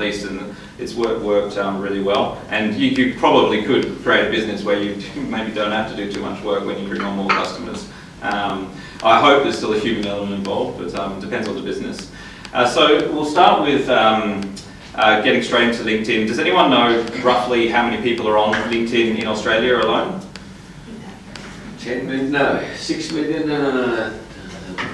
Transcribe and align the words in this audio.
least, 0.00 0.26
and 0.26 0.56
it's 0.80 0.92
worked, 0.94 1.22
worked 1.22 1.56
um, 1.56 1.80
really 1.80 2.02
well. 2.02 2.42
And 2.48 2.74
you, 2.74 2.88
you 2.88 3.14
probably 3.16 3.62
could 3.62 3.96
create 4.02 4.26
a 4.26 4.30
business 4.30 4.64
where 4.64 4.82
you 4.82 4.96
maybe 5.28 5.52
don't 5.52 5.70
have 5.70 5.88
to 5.88 5.96
do 5.96 6.10
too 6.10 6.20
much 6.20 6.42
work 6.42 6.64
when 6.64 6.82
you 6.82 6.88
bring 6.88 7.00
on 7.02 7.16
more 7.16 7.28
customers. 7.28 7.88
Um, 8.20 8.74
I 9.04 9.20
hope 9.20 9.44
there's 9.44 9.56
still 9.56 9.72
a 9.72 9.78
human 9.78 10.04
element 10.04 10.34
involved, 10.34 10.78
but 10.78 10.92
um, 10.98 11.20
depends 11.20 11.46
on 11.46 11.54
the 11.54 11.62
business. 11.62 12.10
Uh, 12.52 12.66
so 12.66 13.08
we'll 13.12 13.24
start 13.24 13.62
with 13.62 13.88
um, 13.88 14.52
uh, 14.96 15.22
getting 15.22 15.44
straight 15.44 15.68
into 15.68 15.84
LinkedIn. 15.84 16.26
Does 16.26 16.40
anyone 16.40 16.70
know 16.70 17.00
roughly 17.22 17.68
how 17.68 17.88
many 17.88 18.02
people 18.02 18.28
are 18.28 18.36
on 18.36 18.52
LinkedIn 18.72 19.20
in 19.20 19.28
Australia 19.28 19.76
alone? 19.76 20.20
10 21.78 22.06
million, 22.06 22.32
no, 22.32 22.68
6 22.74 23.12
million, 23.12 23.48
uh, 23.48 24.18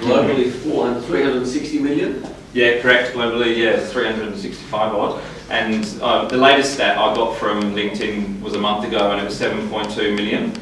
globally 0.03 0.53
400, 0.53 1.03
360 1.05 1.79
million. 1.79 2.23
Yeah, 2.53 2.81
correct. 2.81 3.15
Globally, 3.15 3.57
yeah, 3.57 3.79
365 3.79 4.95
odd. 4.95 5.23
And 5.51 5.85
uh, 6.03 6.27
the 6.27 6.37
latest 6.37 6.75
stat 6.75 6.99
I 6.99 7.15
got 7.15 7.37
from 7.37 7.61
LinkedIn 7.75 8.41
was 8.41 8.55
a 8.55 8.59
month 8.59 8.87
ago, 8.87 9.13
and 9.13 9.21
it 9.21 9.25
was 9.25 9.39
7.2 9.41 10.17
million 10.17 10.53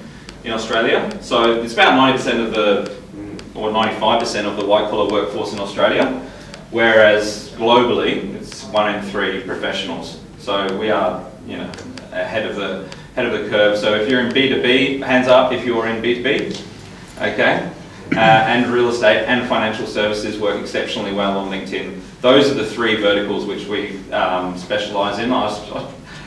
in 0.44 0.52
Australia. 0.52 1.10
So 1.22 1.60
it's 1.62 1.72
about 1.72 1.94
90% 1.94 2.46
of 2.46 2.52
the, 2.52 2.96
or 3.54 3.70
95% 3.70 4.44
of 4.44 4.56
the 4.56 4.66
white 4.66 4.90
collar 4.90 5.10
workforce 5.10 5.52
in 5.52 5.60
Australia, 5.60 6.06
whereas 6.70 7.50
globally 7.56 8.34
it's 8.34 8.64
one 8.64 8.94
in 8.94 9.02
three 9.02 9.42
professionals. 9.42 10.20
So 10.38 10.78
we 10.78 10.90
are, 10.90 11.26
you 11.46 11.56
know, 11.56 11.72
ahead 12.12 12.46
of 12.46 12.56
the 12.56 12.88
ahead 13.12 13.26
of 13.26 13.42
the 13.42 13.48
curve. 13.48 13.76
So 13.78 13.94
if 13.94 14.08
you're 14.08 14.20
in 14.20 14.32
B2B, 14.32 15.02
hands 15.02 15.28
up 15.28 15.52
if 15.52 15.64
you're 15.64 15.86
in 15.86 16.02
B2B. 16.02 16.62
Okay. 17.18 17.70
Uh, 18.12 18.20
and 18.20 18.66
real 18.72 18.88
estate 18.88 19.26
and 19.26 19.46
financial 19.48 19.86
services 19.86 20.38
work 20.38 20.60
exceptionally 20.60 21.12
well 21.12 21.38
on 21.38 21.50
LinkedIn. 21.50 22.00
Those 22.20 22.50
are 22.50 22.54
the 22.54 22.66
three 22.66 22.96
verticals 22.96 23.44
which 23.44 23.66
we 23.66 23.98
um, 24.12 24.56
specialise 24.56 25.18
in. 25.18 25.30
I 25.30 25.44
was, 25.44 25.70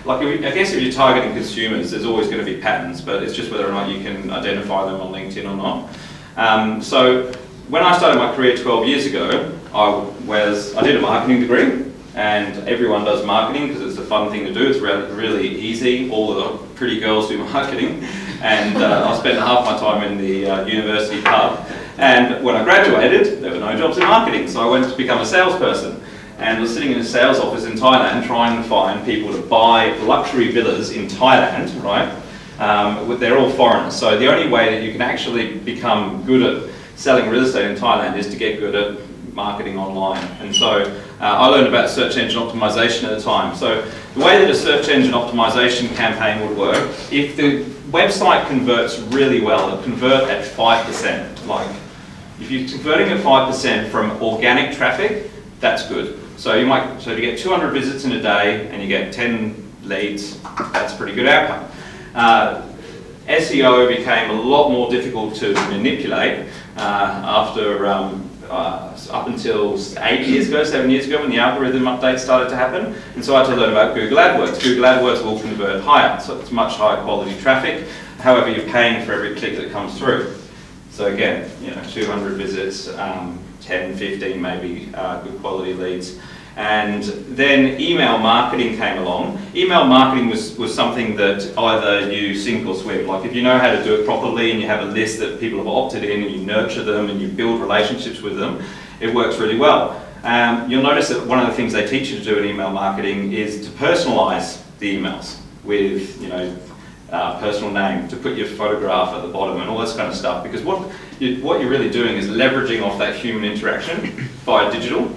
like, 0.05 0.21
I 0.21 0.52
guess 0.52 0.73
if 0.73 0.81
you're 0.81 0.91
targeting 0.91 1.34
consumers, 1.34 1.91
there's 1.91 2.05
always 2.05 2.27
going 2.27 2.40
to 2.40 2.46
be 2.46 2.62
patterns, 2.62 3.01
but 3.01 3.23
it's 3.23 3.35
just 3.35 3.51
whether 3.51 3.68
or 3.68 3.71
not 3.71 3.90
you 3.90 4.01
can 4.01 4.29
identify 4.29 4.85
them 4.85 5.01
on 5.01 5.12
LinkedIn 5.12 5.49
or 5.49 5.55
not. 5.55 5.90
Um, 6.38 6.82
so 6.82 7.32
when 7.68 7.84
I 7.84 7.98
started 7.98 8.18
my 8.20 8.34
career 8.35 8.55
12 8.55 8.88
years 8.88 9.05
ago, 9.05 9.51
I 9.73 9.90
was 10.26 10.76
I 10.76 10.84
did 10.84 10.98
a 10.98 11.01
marketing 11.01 11.41
degree, 11.41 11.85
and 12.16 12.68
everyone 12.68 13.05
does 13.05 13.26
marketing 13.26 13.68
because 13.68 13.82
it's 13.82 13.98
a 13.98 14.05
fun 14.05 14.29
thing 14.29 14.45
to 14.45 14.54
do. 14.54 14.70
It's 14.70 14.79
re- 14.79 15.10
really 15.12 15.48
easy. 15.48 16.12
All 16.12 16.34
the 16.34 16.57
pretty 16.76 16.99
girls 16.99 17.29
do 17.29 17.38
marketing, 17.54 18.05
and 18.41 18.77
uh, 18.77 19.07
I 19.07 19.17
spent 19.20 19.37
half 19.37 19.65
my 19.65 19.77
time 19.77 20.11
in 20.11 20.17
the 20.17 20.49
uh, 20.49 20.65
university 20.65 21.21
pub. 21.21 21.65
And 21.97 22.43
when 22.43 22.55
I 22.55 22.63
graduated, 22.63 23.41
there 23.41 23.51
were 23.51 23.59
no 23.59 23.77
jobs 23.77 23.98
in 23.98 24.03
marketing, 24.03 24.48
so 24.48 24.61
I 24.61 24.70
went 24.70 24.89
to 24.89 24.98
become 24.98 25.21
a 25.21 25.25
salesperson. 25.25 26.01
And 26.39 26.59
was 26.59 26.73
sitting 26.73 26.91
in 26.91 26.98
a 26.98 27.03
sales 27.03 27.37
office 27.37 27.65
in 27.65 27.73
Thailand 27.73 28.25
trying 28.25 28.61
to 28.61 28.67
find 28.67 29.05
people 29.05 29.31
to 29.31 29.41
buy 29.43 29.95
luxury 29.99 30.51
villas 30.51 30.89
in 30.89 31.07
Thailand, 31.07 31.83
right? 31.83 32.11
Um, 32.57 33.20
they're 33.20 33.37
all 33.37 33.51
foreigners, 33.51 33.95
so 33.95 34.17
the 34.17 34.27
only 34.27 34.51
way 34.51 34.73
that 34.73 34.83
you 34.83 34.91
can 34.91 35.01
actually 35.01 35.59
become 35.59 36.23
good 36.26 36.41
at 36.41 36.71
selling 36.95 37.29
real 37.29 37.43
estate 37.43 37.70
in 37.70 37.77
Thailand 37.77 38.17
is 38.17 38.27
to 38.29 38.37
get 38.37 38.59
good 38.59 38.73
at 38.73 38.99
marketing 39.33 39.77
online. 39.77 40.23
And 40.39 40.53
so 40.55 40.81
uh, 41.20 41.23
I 41.23 41.48
learned 41.48 41.67
about 41.67 41.89
search 41.89 42.17
engine 42.17 42.41
optimization 42.41 43.03
at 43.03 43.17
the 43.17 43.21
time. 43.23 43.55
So 43.55 43.81
the 44.15 44.20
way 44.20 44.39
that 44.39 44.49
a 44.49 44.55
search 44.55 44.89
engine 44.89 45.13
optimization 45.13 45.95
campaign 45.95 46.48
would 46.48 46.57
work, 46.57 46.89
if 47.11 47.35
the 47.35 47.65
website 47.91 48.47
converts 48.47 48.99
really 48.99 49.41
well, 49.41 49.67
it'll 49.67 49.84
convert 49.84 50.29
at 50.29 50.45
5%. 50.45 51.45
Like 51.45 51.70
if 52.39 52.49
you're 52.49 52.67
converting 52.67 53.09
at 53.09 53.20
5% 53.20 53.89
from 53.89 54.11
organic 54.21 54.75
traffic, 54.75 55.29
that's 55.59 55.87
good. 55.87 56.20
So 56.37 56.55
you 56.55 56.65
might, 56.65 56.99
so 56.99 57.11
you 57.11 57.21
get 57.21 57.37
200 57.37 57.71
visits 57.71 58.05
in 58.05 58.13
a 58.13 58.21
day 58.21 58.67
and 58.70 58.81
you 58.81 58.87
get 58.87 59.13
10 59.13 59.73
leads, 59.83 60.41
that's 60.73 60.93
a 60.93 60.98
pretty 60.98 61.13
good 61.13 61.27
outcome. 61.27 61.70
Uh, 62.15 62.67
SEO 63.27 63.87
became 63.87 64.31
a 64.31 64.33
lot 64.33 64.69
more 64.69 64.89
difficult 64.89 65.35
to 65.35 65.53
manipulate 65.69 66.47
uh, 66.77 67.21
after 67.23 67.85
um, 67.85 68.30
uh, 68.51 68.97
up 69.12 69.28
until 69.28 69.79
eight 70.00 70.28
years 70.28 70.50
ago, 70.50 70.63
seven 70.63 70.91
years 70.91 71.07
ago, 71.07 71.22
when 71.22 71.29
the 71.29 71.39
algorithm 71.39 71.84
updates 71.84 72.19
started 72.19 72.50
to 72.50 72.56
happen. 72.56 72.94
And 73.16 73.23
so 73.23 73.35
I 73.35 73.39
had 73.39 73.47
to 73.47 73.56
learn 73.56 73.72
about 73.72 73.95
Google 73.95 74.17
AdWords. 74.17 74.62
Google 74.62 74.84
AdWords 74.84 75.23
will 75.23 75.39
convert 75.39 75.81
higher, 75.81 76.19
so 76.19 76.39
it's 76.39 76.51
much 76.51 76.75
higher 76.75 77.01
quality 77.03 77.40
traffic. 77.40 77.88
However, 78.19 78.51
you're 78.51 78.69
paying 78.69 79.06
for 79.06 79.13
every 79.13 79.35
click 79.35 79.56
that 79.56 79.72
comes 79.72 79.97
through. 79.97 80.35
So 80.91 81.07
again, 81.07 81.50
you 81.61 81.72
know, 81.72 81.84
200 81.84 82.34
visits, 82.34 82.90
um, 82.97 83.40
10, 83.61 83.95
15 83.95 84.41
maybe 84.41 84.94
uh, 84.94 85.22
good 85.22 85.40
quality 85.40 85.73
leads. 85.73 86.19
And 86.57 87.03
then 87.35 87.79
email 87.79 88.17
marketing 88.17 88.75
came 88.75 88.97
along. 88.97 89.39
Email 89.56 89.85
marketing 89.85 90.29
was, 90.29 90.57
was 90.57 90.73
something 90.73 91.16
that 91.16 91.57
either 91.57 92.12
you 92.12 92.35
sink 92.35 92.67
or 92.67 92.75
swim. 92.75 93.07
Like 93.07 93.25
if 93.25 93.34
you 93.34 93.41
know 93.41 93.57
how 93.57 93.72
to 93.72 93.84
do 93.84 93.95
it 93.95 94.06
properly 94.06 94.51
and 94.51 94.59
you 94.59 94.67
have 94.67 94.81
a 94.84 94.91
list 94.91 95.19
that 95.19 95.40
people 95.40 95.59
have 95.59 95.67
opted 95.67 96.03
in 96.03 96.23
and 96.23 96.31
you 96.31 96.45
nurture 96.45 96.84
them 96.84 97.09
and 97.09 97.22
you 97.22 97.29
build 97.29 97.61
relationships 97.61 98.22
with 98.22 98.38
them, 98.38 98.61
it 99.00 99.13
works 99.13 99.38
really 99.38 99.57
well. 99.57 100.06
Um, 100.23 100.69
you'll 100.69 100.84
notice 100.84 101.09
that 101.09 101.25
one 101.25 101.40
of 101.40 101.47
the 101.47 101.53
things 101.53 101.73
they 101.73 101.88
teach 101.88 102.09
you 102.09 102.19
to 102.19 102.23
do 102.23 102.38
in 102.38 102.45
email 102.45 102.69
marketing 102.69 103.34
is 103.34 103.66
to 103.66 103.72
personalize 103.72 104.61
the 104.79 104.95
emails 104.95 105.40
with, 105.63 106.22
you 106.22 106.28
know, 106.28 106.56
uh, 107.11 107.40
personal 107.40 107.72
name, 107.72 108.07
to 108.07 108.16
put 108.16 108.38
your 108.38 108.47
photograph 108.47 109.13
at 109.13 109.22
the 109.22 109.28
bottom 109.28 109.59
and 109.59 109.69
all 109.69 109.79
this 109.79 109.95
kind 109.95 110.09
of 110.09 110.16
stuff. 110.16 110.44
Because 110.44 110.61
what, 110.63 110.90
you, 111.19 111.44
what 111.44 111.59
you're 111.59 111.69
really 111.69 111.90
doing 111.90 112.17
is 112.17 112.28
leveraging 112.28 112.84
off 112.84 112.97
that 113.00 113.16
human 113.16 113.44
interaction 113.44 114.11
via 114.45 114.72
digital. 114.72 115.11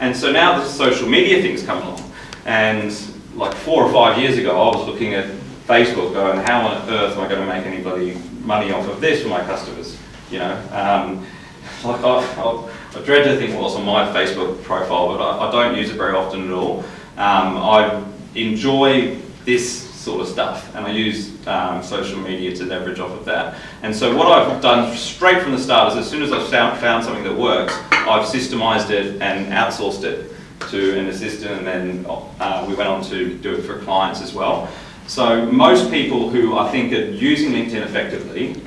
And 0.00 0.14
so 0.16 0.30
now 0.30 0.58
the 0.58 0.66
social 0.66 1.08
media 1.08 1.40
things 1.40 1.62
come 1.62 1.82
along. 1.82 2.12
And 2.44 2.94
like 3.34 3.54
four 3.54 3.84
or 3.84 3.92
five 3.92 4.20
years 4.20 4.38
ago, 4.38 4.50
I 4.60 4.76
was 4.76 4.86
looking 4.86 5.14
at 5.14 5.26
Facebook 5.66 6.12
going, 6.12 6.38
how 6.38 6.66
on 6.66 6.88
earth 6.88 7.16
am 7.16 7.20
I 7.20 7.28
going 7.28 7.40
to 7.40 7.46
make 7.46 7.66
anybody 7.66 8.20
money 8.42 8.70
off 8.72 8.88
of 8.88 9.00
this 9.00 9.22
for 9.22 9.28
my 9.28 9.40
customers? 9.40 9.98
You 10.30 10.38
know, 10.38 10.54
um, 10.72 11.26
like 11.84 12.02
I, 12.02 12.18
I, 12.40 12.70
I 12.94 13.02
dread 13.02 13.24
to 13.24 13.36
think 13.36 13.60
what's 13.60 13.74
on 13.74 13.84
my 13.84 14.06
Facebook 14.12 14.62
profile, 14.62 15.08
but 15.08 15.20
I, 15.20 15.48
I 15.48 15.50
don't 15.50 15.76
use 15.76 15.90
it 15.90 15.96
very 15.96 16.14
often 16.14 16.46
at 16.46 16.52
all. 16.52 16.80
Um, 17.16 17.56
I 17.56 18.04
enjoy 18.34 19.18
this 19.44 19.85
sort 20.06 20.20
of 20.20 20.28
stuff, 20.28 20.72
and 20.76 20.86
I 20.86 20.92
use 20.92 21.32
um, 21.48 21.82
social 21.82 22.20
media 22.20 22.54
to 22.54 22.64
leverage 22.64 23.00
off 23.00 23.10
of 23.10 23.24
that. 23.24 23.58
And 23.82 23.94
so 23.94 24.16
what 24.16 24.28
I've 24.28 24.62
done 24.62 24.96
straight 24.96 25.42
from 25.42 25.50
the 25.50 25.58
start 25.58 25.92
is 25.92 25.98
as 25.98 26.08
soon 26.08 26.22
as 26.22 26.32
I've 26.32 26.48
found, 26.48 27.04
something 27.04 27.24
that 27.24 27.36
works, 27.36 27.74
I've 27.90 28.24
systemized 28.24 28.90
it 28.90 29.20
and 29.20 29.52
outsourced 29.52 30.04
it 30.04 30.32
to 30.70 30.96
an 30.96 31.08
assistant, 31.08 31.58
and 31.58 31.66
then 31.66 32.06
uh, 32.08 32.64
we 32.68 32.76
went 32.76 32.88
on 32.88 33.02
to 33.06 33.36
do 33.38 33.56
it 33.56 33.62
for 33.62 33.80
clients 33.80 34.22
as 34.22 34.32
well. 34.32 34.68
So 35.08 35.44
most 35.46 35.90
people 35.90 36.30
who 36.30 36.56
I 36.56 36.70
think 36.70 36.92
are 36.92 37.10
using 37.10 37.50
LinkedIn 37.50 37.82
effectively 37.82 38.62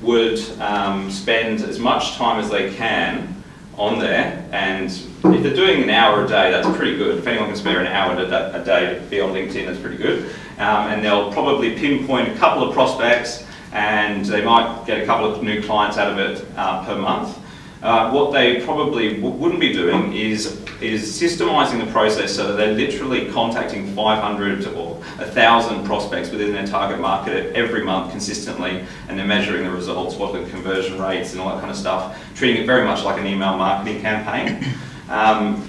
would 0.00 0.40
um, 0.58 1.10
spend 1.10 1.60
as 1.60 1.78
much 1.78 2.14
time 2.14 2.40
as 2.40 2.48
they 2.48 2.72
can 2.74 3.37
on 3.78 3.98
there, 3.98 4.44
and 4.52 4.90
if 4.90 5.42
they're 5.42 5.54
doing 5.54 5.82
an 5.82 5.90
hour 5.90 6.24
a 6.24 6.28
day, 6.28 6.50
that's 6.50 6.68
pretty 6.76 6.96
good. 6.96 7.18
If 7.18 7.26
anyone 7.26 7.48
can 7.48 7.56
spare 7.56 7.80
an 7.80 7.86
hour 7.86 8.16
a 8.16 8.64
day 8.64 8.94
to 8.94 9.00
be 9.06 9.20
on 9.20 9.32
LinkedIn, 9.32 9.66
that's 9.66 9.78
pretty 9.78 9.96
good. 9.96 10.30
Um, 10.58 10.88
and 10.90 11.04
they'll 11.04 11.32
probably 11.32 11.76
pinpoint 11.76 12.28
a 12.28 12.34
couple 12.34 12.66
of 12.66 12.74
prospects, 12.74 13.46
and 13.72 14.24
they 14.26 14.42
might 14.42 14.84
get 14.84 15.00
a 15.00 15.06
couple 15.06 15.32
of 15.32 15.42
new 15.42 15.62
clients 15.62 15.96
out 15.96 16.10
of 16.10 16.18
it 16.18 16.44
uh, 16.56 16.84
per 16.84 16.98
month. 16.98 17.38
Uh, 17.80 18.10
what 18.10 18.32
they 18.32 18.60
probably 18.62 19.20
wouldn't 19.20 19.60
be 19.60 19.72
doing 19.72 20.12
is 20.12 20.64
is 20.80 21.20
systemizing 21.20 21.84
the 21.84 21.90
process 21.90 22.34
so 22.34 22.46
that 22.48 22.56
they're 22.56 22.74
literally 22.74 23.30
contacting 23.32 23.94
500 23.94 24.66
or 24.68 24.94
1,000 24.94 25.84
prospects 25.84 26.30
within 26.30 26.52
their 26.52 26.66
target 26.66 27.00
market 27.00 27.54
every 27.54 27.82
month 27.82 28.10
consistently, 28.10 28.84
and 29.08 29.18
they're 29.18 29.26
measuring 29.26 29.64
the 29.64 29.70
results, 29.70 30.16
what 30.16 30.34
are 30.34 30.44
the 30.44 30.50
conversion 30.50 31.00
rates, 31.00 31.32
and 31.32 31.40
all 31.40 31.48
that 31.50 31.58
kind 31.58 31.70
of 31.70 31.76
stuff, 31.76 32.16
treating 32.34 32.62
it 32.62 32.66
very 32.66 32.84
much 32.84 33.04
like 33.04 33.18
an 33.18 33.26
email 33.26 33.56
marketing 33.56 34.00
campaign. 34.00 34.64
Um, 35.08 35.66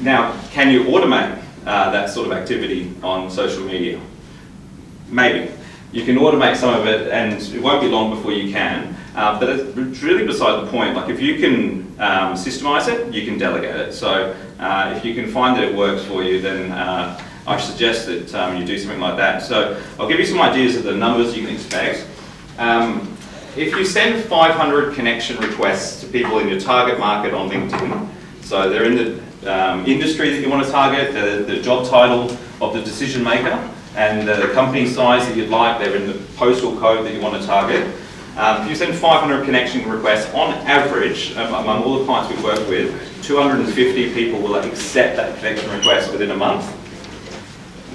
now, 0.00 0.40
can 0.50 0.70
you 0.70 0.84
automate 0.84 1.42
uh, 1.66 1.90
that 1.90 2.08
sort 2.08 2.28
of 2.28 2.32
activity 2.32 2.94
on 3.02 3.28
social 3.28 3.64
media? 3.64 4.00
Maybe. 5.08 5.52
You 5.90 6.04
can 6.04 6.16
automate 6.18 6.54
some 6.54 6.72
of 6.72 6.86
it, 6.86 7.10
and 7.10 7.32
it 7.32 7.60
won't 7.60 7.80
be 7.80 7.88
long 7.88 8.10
before 8.14 8.30
you 8.30 8.52
can. 8.52 8.95
Uh, 9.16 9.40
but 9.40 9.48
it's 9.48 10.02
really 10.02 10.26
beside 10.26 10.62
the 10.62 10.70
point. 10.70 10.94
Like 10.94 11.08
if 11.08 11.22
you 11.22 11.38
can 11.38 11.80
um, 11.98 12.34
systemize 12.34 12.86
it, 12.86 13.14
you 13.14 13.24
can 13.24 13.38
delegate 13.38 13.74
it. 13.74 13.94
So 13.94 14.36
uh, 14.58 14.92
if 14.94 15.06
you 15.06 15.14
can 15.14 15.26
find 15.26 15.56
that 15.56 15.64
it 15.64 15.74
works 15.74 16.04
for 16.04 16.22
you, 16.22 16.38
then 16.42 16.70
uh, 16.70 17.18
I 17.46 17.58
suggest 17.58 18.06
that 18.08 18.34
um, 18.34 18.58
you 18.58 18.66
do 18.66 18.78
something 18.78 19.00
like 19.00 19.16
that. 19.16 19.40
So 19.42 19.82
I'll 19.98 20.06
give 20.06 20.20
you 20.20 20.26
some 20.26 20.40
ideas 20.42 20.76
of 20.76 20.82
the 20.84 20.94
numbers 20.94 21.34
you 21.34 21.46
can 21.46 21.54
expect. 21.54 22.06
Um, 22.58 23.16
if 23.56 23.74
you 23.74 23.86
send 23.86 24.22
500 24.22 24.94
connection 24.94 25.38
requests 25.38 26.02
to 26.02 26.08
people 26.08 26.38
in 26.40 26.48
your 26.48 26.60
target 26.60 26.98
market 26.98 27.32
on 27.32 27.48
LinkedIn, 27.48 28.08
so 28.42 28.68
they're 28.68 28.84
in 28.84 28.96
the 28.96 29.50
um, 29.50 29.86
industry 29.86 30.28
that 30.28 30.42
you 30.42 30.50
want 30.50 30.66
to 30.66 30.70
target, 30.70 31.14
the, 31.14 31.54
the 31.54 31.62
job 31.62 31.88
title 31.88 32.36
of 32.60 32.74
the 32.74 32.82
decision 32.82 33.24
maker, 33.24 33.72
and 33.94 34.28
the 34.28 34.52
company 34.52 34.86
size 34.86 35.26
that 35.26 35.34
you'd 35.38 35.48
like, 35.48 35.78
they're 35.78 35.96
in 35.96 36.06
the 36.06 36.18
postal 36.36 36.78
code 36.78 37.06
that 37.06 37.14
you 37.14 37.20
want 37.22 37.40
to 37.40 37.46
target. 37.46 37.96
Um, 38.36 38.62
if 38.62 38.68
you 38.68 38.76
send 38.76 38.94
500 38.94 39.46
connection 39.46 39.88
requests, 39.88 40.32
on 40.34 40.52
average, 40.66 41.34
um, 41.36 41.54
among 41.54 41.82
all 41.84 41.98
the 41.98 42.04
clients 42.04 42.30
we've 42.30 42.44
worked 42.44 42.68
with, 42.68 43.24
250 43.24 44.12
people 44.12 44.40
will 44.40 44.56
accept 44.56 45.16
that 45.16 45.38
connection 45.38 45.70
request 45.70 46.12
within 46.12 46.30
a 46.30 46.36
month. 46.36 46.70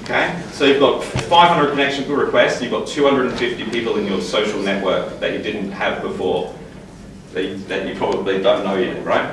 Okay, 0.02 0.42
so 0.50 0.64
you've 0.64 0.80
got 0.80 1.04
500 1.04 1.70
connection 1.70 2.10
requests, 2.10 2.60
you've 2.60 2.72
got 2.72 2.88
250 2.88 3.70
people 3.70 3.98
in 3.98 4.06
your 4.06 4.20
social 4.20 4.60
network 4.60 5.20
that 5.20 5.32
you 5.32 5.38
didn't 5.38 5.70
have 5.70 6.02
before, 6.02 6.52
that 7.34 7.44
you, 7.44 7.58
that 7.58 7.86
you 7.86 7.94
probably 7.94 8.42
don't 8.42 8.64
know 8.64 8.76
yet, 8.76 9.04
right? 9.06 9.30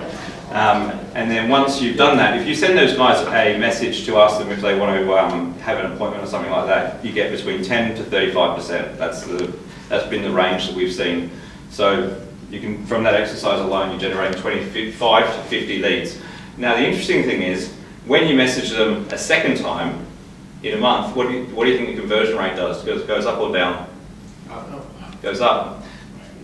Um, 0.52 0.92
and 1.16 1.30
then 1.30 1.50
once 1.50 1.82
you've 1.82 1.98
done 1.98 2.18
that, 2.18 2.40
if 2.40 2.48
you 2.48 2.54
send 2.54 2.78
those 2.78 2.96
guys 2.96 3.26
a 3.26 3.58
message 3.58 4.06
to 4.06 4.18
ask 4.18 4.38
them 4.38 4.50
if 4.50 4.62
they 4.62 4.78
want 4.78 4.96
to 4.96 5.18
um, 5.18 5.56
have 5.56 5.84
an 5.84 5.92
appointment 5.92 6.24
or 6.24 6.28
something 6.28 6.52
like 6.52 6.68
that, 6.68 7.04
you 7.04 7.12
get 7.12 7.32
between 7.32 7.64
10 7.64 7.96
to 7.96 8.04
35%. 8.04 8.96
That's 8.98 9.24
the 9.24 9.52
that's 9.90 10.08
been 10.08 10.22
the 10.22 10.32
range 10.32 10.68
that 10.68 10.76
we've 10.76 10.94
seen. 10.94 11.32
So 11.72 12.22
you 12.50 12.60
can, 12.60 12.86
from 12.86 13.04
that 13.04 13.16
exercise 13.16 13.60
alone, 13.60 13.92
you 13.92 14.00
generate 14.00 14.38
25 14.38 15.26
to 15.36 15.44
50 15.50 15.80
leads. 15.82 16.20
Now 16.58 16.76
the 16.76 16.86
interesting 16.86 17.24
thing 17.24 17.42
is, 17.42 17.74
when 18.06 18.28
you 18.28 18.36
message 18.36 18.72
them 18.72 19.08
a 19.12 19.18
second 19.18 19.58
time 19.58 20.06
in 20.64 20.78
a 20.78 20.82
month, 20.82 21.16
what 21.16 21.28
do 21.28 21.34
you, 21.34 21.46
what 21.56 21.66
do 21.66 21.72
you 21.72 21.78
think 21.78 21.90
the 21.96 22.00
conversion 22.02 22.38
rate 22.38 22.56
does? 22.56 22.84
Goes, 22.84 23.04
goes 23.04 23.26
up 23.26 23.40
or 23.40 23.52
down? 23.54 23.88
It 25.14 25.22
goes 25.22 25.42
up. 25.42 25.84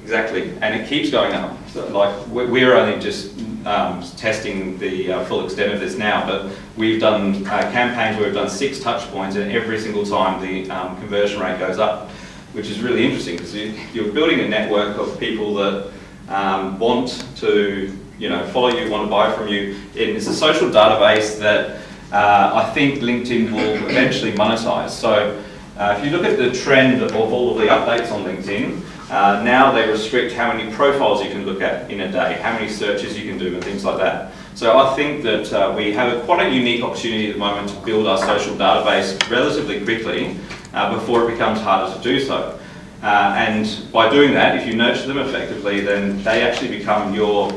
Exactly, 0.04 0.52
and 0.62 0.80
it 0.80 0.88
keeps 0.88 1.10
going 1.10 1.34
up. 1.34 1.58
So 1.70 1.88
like 1.88 2.28
we- 2.28 2.46
we're 2.46 2.76
only 2.76 3.00
just 3.02 3.36
um, 3.66 4.04
testing 4.18 4.78
the 4.78 5.12
uh, 5.12 5.26
full 5.26 5.44
extent 5.44 5.74
of 5.74 5.80
this 5.80 5.98
now, 5.98 6.28
but 6.28 6.52
we've 6.78 7.00
done 7.02 7.44
uh, 7.48 7.72
campaigns 7.72 8.16
where 8.18 8.28
we've 8.28 8.36
done 8.36 8.48
six 8.50 8.80
touch 8.80 9.02
points, 9.12 9.36
and 9.36 9.52
every 9.52 9.80
single 9.80 10.06
time 10.06 10.40
the 10.42 10.70
um, 10.70 10.96
conversion 10.98 11.42
rate 11.42 11.58
goes 11.58 11.80
up, 11.80 12.12
which 12.56 12.70
is 12.70 12.80
really 12.82 13.04
interesting 13.04 13.36
because 13.36 13.54
you, 13.54 13.74
you're 13.94 14.14
building 14.14 14.40
a 14.40 14.48
network 14.48 14.98
of 14.98 15.20
people 15.20 15.54
that 15.56 15.92
um, 16.30 16.80
want 16.80 17.26
to, 17.36 17.92
you 18.18 18.30
know, 18.30 18.48
follow 18.48 18.70
you, 18.70 18.90
want 18.90 19.06
to 19.06 19.10
buy 19.10 19.30
from 19.34 19.50
you. 19.50 19.78
It's 19.94 20.28
a 20.28 20.34
social 20.34 20.70
database 20.70 21.38
that 21.40 21.82
uh, 22.14 22.52
I 22.54 22.74
think 22.74 23.02
LinkedIn 23.02 23.52
will 23.52 23.90
eventually 23.90 24.32
monetize. 24.32 24.92
So 24.92 25.44
uh, 25.78 25.98
if 25.98 26.06
you 26.06 26.12
look 26.12 26.26
at 26.26 26.38
the 26.38 26.52
trend 26.54 27.02
of 27.02 27.14
all 27.14 27.52
of 27.52 27.58
the 27.58 27.68
updates 27.68 28.10
on 28.10 28.24
LinkedIn, 28.24 28.82
uh, 29.12 29.44
now 29.44 29.74
they 29.74 29.88
restrict 29.90 30.34
how 30.34 30.52
many 30.52 30.74
profiles 30.74 31.22
you 31.24 31.30
can 31.30 31.46
look 31.46 31.62
at 31.62 31.92
in 31.92 32.00
a 32.00 32.12
day, 32.12 32.40
how 32.42 32.54
many 32.54 32.70
searches 32.70 33.20
you 33.20 33.30
can 33.30 33.38
do, 33.38 33.54
and 33.54 33.64
things 33.64 33.84
like 33.84 33.98
that. 33.98 34.32
So 34.56 34.80
I 34.80 34.96
think 34.96 35.24
that 35.24 35.52
uh, 35.52 35.74
we 35.76 35.92
have 35.92 36.24
quite 36.24 36.48
a 36.48 36.50
unique 36.50 36.82
opportunity 36.82 37.28
at 37.28 37.34
the 37.34 37.40
moment 37.40 37.70
to 37.70 37.76
build 37.82 38.08
our 38.08 38.18
social 38.18 38.56
database 38.56 39.30
relatively 39.30 39.84
quickly 39.84 40.38
uh, 40.76 40.94
before 40.94 41.28
it 41.28 41.32
becomes 41.32 41.60
harder 41.62 41.96
to 41.96 42.02
do 42.04 42.20
so. 42.20 42.60
Uh, 43.02 43.34
and 43.38 43.88
by 43.92 44.10
doing 44.10 44.34
that, 44.34 44.58
if 44.58 44.68
you 44.68 44.76
nurture 44.76 45.08
them 45.08 45.18
effectively, 45.18 45.80
then 45.80 46.22
they 46.24 46.42
actually 46.44 46.78
become 46.78 47.14
your 47.14 47.50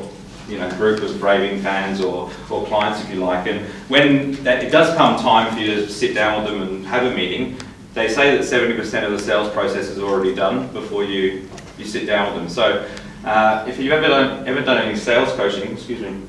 you 0.48 0.58
know, 0.58 0.70
group 0.76 1.02
of 1.02 1.22
raving 1.22 1.60
fans 1.60 2.00
or, 2.00 2.30
or 2.48 2.64
clients, 2.66 3.02
if 3.02 3.10
you 3.10 3.16
like. 3.16 3.46
And 3.46 3.66
when 3.88 4.32
that, 4.44 4.62
it 4.62 4.70
does 4.70 4.96
come 4.96 5.20
time 5.20 5.52
for 5.52 5.60
you 5.60 5.74
to 5.74 5.90
sit 5.90 6.14
down 6.14 6.42
with 6.42 6.52
them 6.52 6.62
and 6.62 6.86
have 6.86 7.04
a 7.04 7.14
meeting, 7.14 7.58
they 7.94 8.08
say 8.08 8.36
that 8.36 8.44
70% 8.44 9.04
of 9.04 9.12
the 9.12 9.18
sales 9.18 9.52
process 9.52 9.88
is 9.88 9.98
already 9.98 10.34
done 10.34 10.72
before 10.72 11.04
you, 11.04 11.48
you 11.76 11.84
sit 11.84 12.06
down 12.06 12.32
with 12.32 12.42
them. 12.42 12.48
So 12.48 12.88
uh, 13.24 13.64
if 13.68 13.78
you've 13.78 13.92
ever 13.92 14.08
done, 14.08 14.46
ever 14.46 14.62
done 14.62 14.78
any 14.78 14.96
sales 14.96 15.32
coaching, 15.32 15.72
excuse 15.72 16.00
me, 16.00 16.22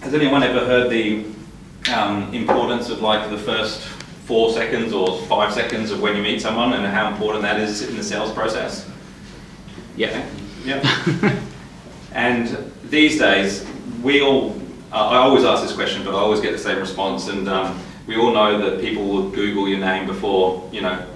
has 0.00 0.12
anyone 0.12 0.42
ever 0.42 0.66
heard 0.66 0.90
the 0.90 1.24
um, 1.94 2.34
importance 2.34 2.88
of 2.90 3.00
like 3.00 3.30
the 3.30 3.38
first 3.38 3.86
four 4.32 4.50
seconds 4.50 4.94
or 4.94 5.18
five 5.26 5.52
seconds 5.52 5.90
of 5.90 6.00
when 6.00 6.16
you 6.16 6.22
meet 6.22 6.40
someone 6.40 6.72
and 6.72 6.86
how 6.86 7.06
important 7.12 7.42
that 7.42 7.60
is 7.60 7.86
in 7.86 7.94
the 7.98 8.02
sales 8.02 8.32
process? 8.32 8.88
Yeah. 9.94 10.26
Yeah. 10.64 11.38
and 12.14 12.72
these 12.84 13.18
days, 13.18 13.68
we 14.02 14.22
all, 14.22 14.58
I 14.90 15.18
always 15.18 15.44
ask 15.44 15.62
this 15.62 15.74
question, 15.74 16.02
but 16.02 16.14
I 16.14 16.18
always 16.18 16.40
get 16.40 16.52
the 16.52 16.58
same 16.58 16.78
response. 16.78 17.28
And 17.28 17.46
um, 17.46 17.78
we 18.06 18.16
all 18.16 18.32
know 18.32 18.58
that 18.58 18.80
people 18.80 19.04
will 19.06 19.28
Google 19.28 19.68
your 19.68 19.80
name 19.80 20.06
before, 20.06 20.66
you 20.72 20.80
know, 20.80 21.06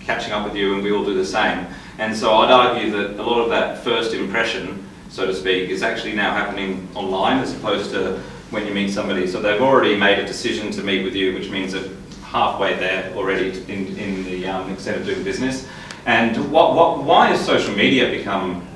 catching 0.00 0.34
up 0.34 0.44
with 0.44 0.54
you, 0.54 0.74
and 0.74 0.82
we 0.82 0.92
all 0.92 1.02
do 1.02 1.14
the 1.14 1.24
same. 1.24 1.66
And 1.96 2.14
so 2.14 2.34
I'd 2.34 2.50
argue 2.50 2.90
that 2.90 3.18
a 3.18 3.22
lot 3.22 3.40
of 3.40 3.48
that 3.48 3.82
first 3.82 4.12
impression, 4.12 4.86
so 5.08 5.24
to 5.26 5.34
speak, 5.34 5.70
is 5.70 5.82
actually 5.82 6.14
now 6.14 6.34
happening 6.34 6.86
online 6.94 7.38
as 7.38 7.56
opposed 7.56 7.90
to 7.92 8.18
when 8.50 8.66
you 8.66 8.74
meet 8.74 8.90
somebody. 8.90 9.26
So 9.26 9.40
they've 9.40 9.62
already 9.62 9.96
made 9.96 10.18
a 10.18 10.26
decision 10.26 10.70
to 10.72 10.82
meet 10.82 11.04
with 11.04 11.14
you, 11.14 11.32
which 11.32 11.48
means 11.48 11.72
that 11.72 11.99
halfway 12.30 12.76
there 12.76 13.12
already 13.16 13.50
in, 13.72 13.96
in 13.98 14.24
the 14.24 14.46
um, 14.46 14.70
extent 14.70 15.00
of 15.00 15.06
doing 15.06 15.24
business. 15.24 15.66
And 16.06 16.50
what, 16.52 16.74
what, 16.74 17.02
why 17.02 17.28
has 17.28 17.44
social 17.44 17.74
media 17.74 18.08
become 18.10 18.66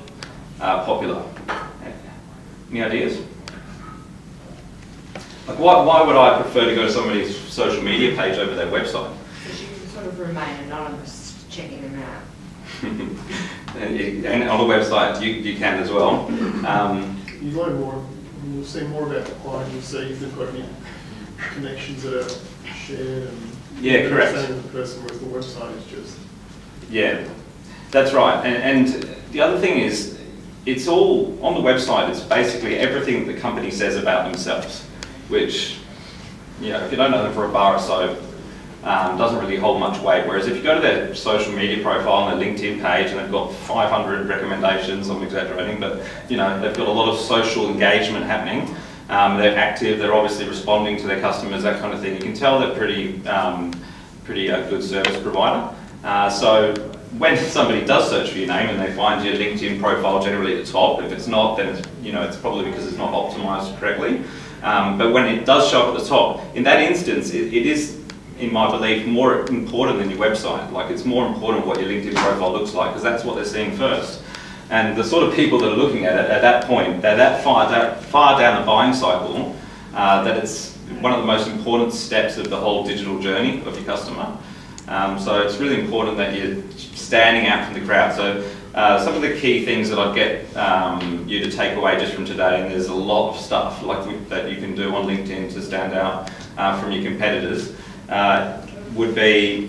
uh, 0.59 0.83
popular? 0.83 1.23
Any 2.69 2.83
ideas? 2.83 3.19
Like, 5.47 5.59
why, 5.59 5.83
why 5.83 6.01
would 6.03 6.15
I 6.15 6.41
prefer 6.41 6.65
to 6.65 6.75
go 6.75 6.85
to 6.85 6.91
somebody's 6.91 7.37
social 7.37 7.81
media 7.81 8.15
page 8.15 8.37
over 8.37 8.55
their 8.55 8.67
website? 8.67 9.15
Because 9.43 9.61
you 9.61 9.67
can 9.67 9.87
sort 9.87 10.05
of 10.07 10.19
remain 10.19 10.63
anonymous 10.65 11.45
checking 11.49 11.81
them 11.81 12.03
out. 12.03 12.23
and, 13.77 14.25
and 14.25 14.49
on 14.49 14.67
the 14.67 14.73
website, 14.73 15.21
you, 15.21 15.31
you 15.31 15.57
can 15.57 15.79
as 15.79 15.91
well. 15.91 16.27
Um, 16.65 17.21
You 17.41 17.51
learn 17.51 17.79
more, 17.79 17.93
and 17.93 18.55
you'll 18.55 18.65
see 18.65 18.81
more 18.87 19.07
about 19.07 19.25
the 19.25 19.33
client, 19.35 19.71
you'll 19.71 19.81
see 19.81 20.11
if 20.11 20.19
they've 20.19 20.35
got 20.35 20.49
any 20.49 20.65
connections 21.53 22.03
that 22.03 22.15
are 22.15 22.54
shared 22.85 23.27
and. 23.27 23.51
Yeah, 23.81 24.07
correct. 24.07 24.35
The 24.35 24.69
person, 24.69 25.03
whereas 25.03 25.19
the 25.19 25.25
website 25.25 25.75
is 25.77 25.85
just. 25.85 26.17
Yeah, 26.89 27.27
that's 27.91 28.13
right. 28.13 28.45
And, 28.45 28.87
and 28.87 29.15
the 29.31 29.41
other 29.41 29.59
thing 29.59 29.79
is, 29.79 30.19
it's 30.65 30.87
all 30.87 31.37
on 31.45 31.55
the 31.55 31.59
website. 31.59 32.09
It's 32.09 32.21
basically 32.21 32.77
everything 32.77 33.27
the 33.27 33.33
company 33.33 33.71
says 33.71 33.97
about 33.97 34.31
themselves, 34.31 34.83
which, 35.27 35.79
you 36.61 36.69
know, 36.69 36.83
if 36.85 36.91
you 36.91 36.97
don't 36.97 37.11
know 37.11 37.23
them 37.23 37.33
for 37.33 37.45
a 37.45 37.49
bar 37.49 37.75
or 37.75 37.79
so, 37.79 38.17
um, 38.83 39.17
doesn't 39.17 39.39
really 39.39 39.57
hold 39.57 39.79
much 39.79 39.99
weight. 40.01 40.25
Whereas 40.25 40.47
if 40.47 40.55
you 40.55 40.63
go 40.63 40.75
to 40.75 40.81
their 40.81 41.13
social 41.15 41.51
media 41.53 41.83
profile 41.83 42.29
and 42.29 42.39
their 42.39 42.47
LinkedIn 42.47 42.81
page, 42.81 43.11
and 43.11 43.19
they've 43.19 43.31
got 43.31 43.51
500 43.51 44.27
recommendations, 44.27 45.09
I'm 45.09 45.21
exaggerating, 45.23 45.79
but 45.79 46.03
you 46.29 46.37
know, 46.37 46.61
they've 46.61 46.75
got 46.75 46.87
a 46.87 46.91
lot 46.91 47.09
of 47.09 47.19
social 47.19 47.67
engagement 47.67 48.25
happening. 48.25 48.73
Um, 49.09 49.37
they're 49.37 49.57
active. 49.57 49.99
They're 49.99 50.13
obviously 50.13 50.47
responding 50.47 50.97
to 50.97 51.07
their 51.07 51.21
customers, 51.21 51.63
that 51.63 51.79
kind 51.79 51.93
of 51.93 52.01
thing. 52.01 52.15
You 52.15 52.21
can 52.21 52.33
tell 52.33 52.59
they're 52.59 52.75
pretty, 52.75 53.25
um, 53.27 53.71
pretty 54.23 54.49
uh, 54.49 54.67
good 54.69 54.83
service 54.83 55.21
provider. 55.21 55.75
Uh, 56.03 56.29
so 56.29 56.73
when 57.17 57.37
somebody 57.37 57.85
does 57.85 58.09
search 58.09 58.31
for 58.31 58.37
your 58.37 58.47
name 58.47 58.69
and 58.69 58.79
they 58.79 58.93
find 58.93 59.23
your 59.23 59.35
LinkedIn 59.35 59.79
profile 59.79 60.21
generally 60.21 60.59
at 60.59 60.65
the 60.65 60.71
top, 60.71 61.01
if 61.01 61.11
it's 61.11 61.27
not, 61.27 61.55
then 61.55 61.75
it's, 61.75 61.87
you 62.01 62.11
know 62.11 62.23
it's 62.23 62.37
probably 62.37 62.65
because 62.65 62.87
it's 62.87 62.97
not 62.97 63.13
optimized 63.13 63.77
correctly. 63.79 64.23
Um, 64.63 64.97
but 64.97 65.13
when 65.13 65.25
it 65.25 65.45
does 65.45 65.69
show 65.69 65.83
up 65.83 65.95
at 65.95 66.01
the 66.01 66.07
top, 66.07 66.41
in 66.55 66.63
that 66.63 66.81
instance, 66.81 67.31
it, 67.31 67.53
it 67.53 67.65
is, 67.65 68.01
in 68.39 68.51
my 68.51 68.69
belief, 68.69 69.05
more 69.05 69.47
important 69.47 69.99
than 69.99 70.09
your 70.09 70.19
website. 70.19 70.71
Like 70.71 70.91
it's 70.91 71.05
more 71.05 71.27
important 71.27 71.65
what 71.65 71.79
your 71.79 71.89
LinkedIn 71.89 72.15
profile 72.15 72.51
looks 72.51 72.73
like 72.73 72.89
because 72.89 73.03
that's 73.03 73.23
what 73.23 73.35
they're 73.35 73.45
seeing 73.45 73.77
first. 73.77 74.21
And 74.69 74.97
the 74.97 75.03
sort 75.03 75.27
of 75.27 75.35
people 75.35 75.59
that 75.59 75.71
are 75.71 75.77
looking 75.77 76.05
at 76.05 76.13
it 76.13 76.31
at 76.31 76.41
that 76.41 76.65
point, 76.65 77.01
they're 77.01 77.15
that 77.15 77.43
far, 77.43 77.69
that 77.69 78.03
far 78.03 78.39
down 78.39 78.61
the 78.61 78.65
buying 78.65 78.93
cycle 78.93 79.55
uh, 79.93 80.23
that 80.23 80.37
it's 80.37 80.75
one 80.99 81.13
of 81.13 81.19
the 81.19 81.25
most 81.25 81.47
important 81.47 81.93
steps 81.93 82.37
of 82.37 82.49
the 82.49 82.57
whole 82.57 82.83
digital 82.83 83.19
journey 83.19 83.61
of 83.65 83.75
your 83.75 83.85
customer. 83.85 84.37
Um, 84.87 85.19
so 85.19 85.41
it's 85.41 85.57
really 85.57 85.79
important 85.79 86.17
that 86.17 86.35
you're 86.35 86.61
standing 86.71 87.47
out 87.47 87.65
from 87.65 87.79
the 87.79 87.85
crowd. 87.85 88.15
So 88.15 88.47
uh, 88.75 89.03
some 89.03 89.15
of 89.15 89.21
the 89.21 89.39
key 89.39 89.65
things 89.65 89.89
that 89.89 89.97
I'd 89.97 90.15
get 90.15 90.55
um, 90.57 91.27
you 91.27 91.39
to 91.39 91.49
take 91.49 91.77
away 91.77 91.97
just 91.97 92.13
from 92.13 92.25
today, 92.25 92.61
and 92.61 92.71
there's 92.71 92.87
a 92.87 92.93
lot 92.93 93.33
of 93.33 93.39
stuff 93.39 93.81
like 93.83 94.29
that 94.29 94.51
you 94.51 94.57
can 94.57 94.75
do 94.75 94.93
on 94.93 95.07
LinkedIn 95.07 95.53
to 95.53 95.61
stand 95.61 95.93
out 95.93 96.29
uh, 96.57 96.79
from 96.79 96.91
your 96.91 97.03
competitors, 97.03 97.73
uh, 98.09 98.65
would 98.93 99.15
be 99.15 99.67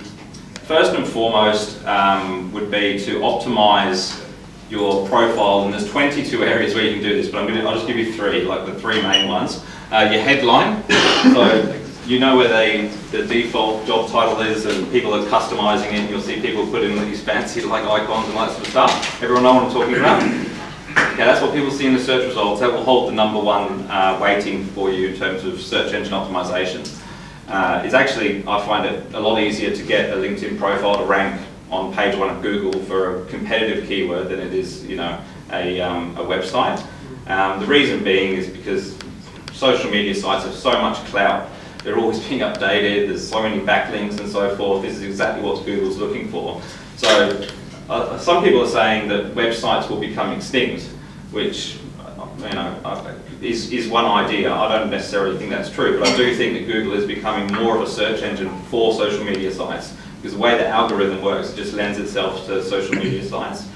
first 0.64 0.92
and 0.94 1.06
foremost 1.06 1.84
um, 1.86 2.52
would 2.52 2.70
be 2.70 2.98
to 2.98 3.20
optimize 3.20 4.25
your 4.68 5.08
profile, 5.08 5.64
and 5.64 5.72
there's 5.72 5.88
22 5.90 6.42
areas 6.44 6.74
where 6.74 6.84
you 6.84 6.94
can 6.94 7.02
do 7.02 7.14
this, 7.20 7.30
but 7.30 7.40
I'm 7.40 7.46
gonna, 7.46 7.64
I'll 7.64 7.74
just 7.74 7.86
give 7.86 7.96
you 7.96 8.12
three, 8.12 8.42
like 8.42 8.66
the 8.66 8.74
three 8.74 9.00
main 9.02 9.28
ones. 9.28 9.64
Uh, 9.92 10.08
your 10.10 10.20
headline, 10.20 10.82
so 11.32 11.80
you 12.06 12.18
know 12.18 12.36
where 12.36 12.48
they, 12.48 12.88
the 13.10 13.24
default 13.26 13.86
job 13.86 14.08
title 14.10 14.40
is 14.40 14.64
and 14.64 14.90
people 14.90 15.14
are 15.14 15.24
customizing 15.26 15.92
it, 15.92 16.10
you'll 16.10 16.20
see 16.20 16.40
people 16.40 16.66
put 16.66 16.82
in 16.82 16.96
these 17.04 17.22
fancy 17.22 17.62
like 17.62 17.84
icons 17.84 18.28
and 18.28 18.36
that 18.36 18.50
sort 18.50 18.62
of 18.62 18.70
stuff. 18.70 19.22
Everyone 19.22 19.44
know 19.44 19.54
what 19.54 19.64
I'm 19.64 19.72
talking 19.72 19.94
about? 19.94 20.22
Yeah, 21.18 21.26
that's 21.26 21.42
what 21.42 21.52
people 21.52 21.70
see 21.70 21.86
in 21.86 21.94
the 21.94 22.00
search 22.00 22.26
results. 22.26 22.60
That 22.60 22.72
will 22.72 22.82
hold 22.82 23.08
the 23.10 23.14
number 23.14 23.40
one 23.40 23.86
uh, 23.90 24.18
weighting 24.20 24.64
for 24.66 24.90
you 24.90 25.08
in 25.08 25.16
terms 25.16 25.44
of 25.44 25.60
search 25.60 25.92
engine 25.92 26.12
optimization. 26.12 27.02
Uh, 27.48 27.82
it's 27.84 27.94
actually, 27.94 28.46
I 28.46 28.64
find 28.66 28.86
it 28.86 29.14
a 29.14 29.20
lot 29.20 29.40
easier 29.40 29.74
to 29.74 29.82
get 29.82 30.10
a 30.10 30.16
LinkedIn 30.16 30.58
profile 30.58 30.98
to 30.98 31.04
rank 31.04 31.40
on 31.70 31.92
page 31.92 32.16
one 32.16 32.30
of 32.30 32.42
Google 32.42 32.80
for 32.84 33.22
a 33.22 33.26
competitive 33.26 33.88
keyword 33.88 34.28
than 34.28 34.38
it 34.38 34.52
is, 34.52 34.84
you 34.86 34.96
know, 34.96 35.20
a, 35.52 35.80
um, 35.80 36.16
a 36.16 36.24
website. 36.24 36.84
Um, 37.26 37.60
the 37.60 37.66
reason 37.66 38.04
being 38.04 38.34
is 38.34 38.48
because 38.48 38.96
social 39.52 39.90
media 39.90 40.14
sites 40.14 40.44
have 40.44 40.54
so 40.54 40.72
much 40.80 40.96
clout. 41.06 41.48
They're 41.82 41.98
always 41.98 42.20
being 42.28 42.40
updated. 42.40 43.08
There's 43.08 43.28
so 43.28 43.42
many 43.42 43.60
backlinks 43.60 44.18
and 44.20 44.28
so 44.28 44.54
forth. 44.56 44.82
This 44.82 44.96
is 44.96 45.02
exactly 45.02 45.42
what 45.42 45.64
Google's 45.64 45.98
looking 45.98 46.28
for. 46.28 46.62
So 46.96 47.46
uh, 47.88 48.18
some 48.18 48.44
people 48.44 48.62
are 48.62 48.68
saying 48.68 49.08
that 49.08 49.34
websites 49.34 49.90
will 49.90 50.00
become 50.00 50.32
extinct, 50.32 50.84
which 51.32 51.78
uh, 52.00 52.28
you 52.38 52.50
know, 52.50 53.16
is, 53.42 53.72
is 53.72 53.88
one 53.88 54.04
idea. 54.04 54.52
I 54.52 54.78
don't 54.78 54.90
necessarily 54.90 55.36
think 55.36 55.50
that's 55.50 55.70
true, 55.70 55.98
but 55.98 56.08
I 56.08 56.16
do 56.16 56.34
think 56.34 56.54
that 56.54 56.72
Google 56.72 56.94
is 56.94 57.06
becoming 57.06 57.52
more 57.60 57.76
of 57.76 57.82
a 57.82 57.88
search 57.88 58.22
engine 58.22 58.50
for 58.64 58.92
social 58.94 59.24
media 59.24 59.52
sites 59.52 59.94
because 60.16 60.32
the 60.32 60.38
way 60.38 60.56
the 60.56 60.66
algorithm 60.66 61.22
works 61.22 61.52
it 61.52 61.56
just 61.56 61.74
lends 61.74 61.98
itself 61.98 62.46
to 62.46 62.62
social 62.62 62.94
media 62.94 63.22
sites. 63.24 63.68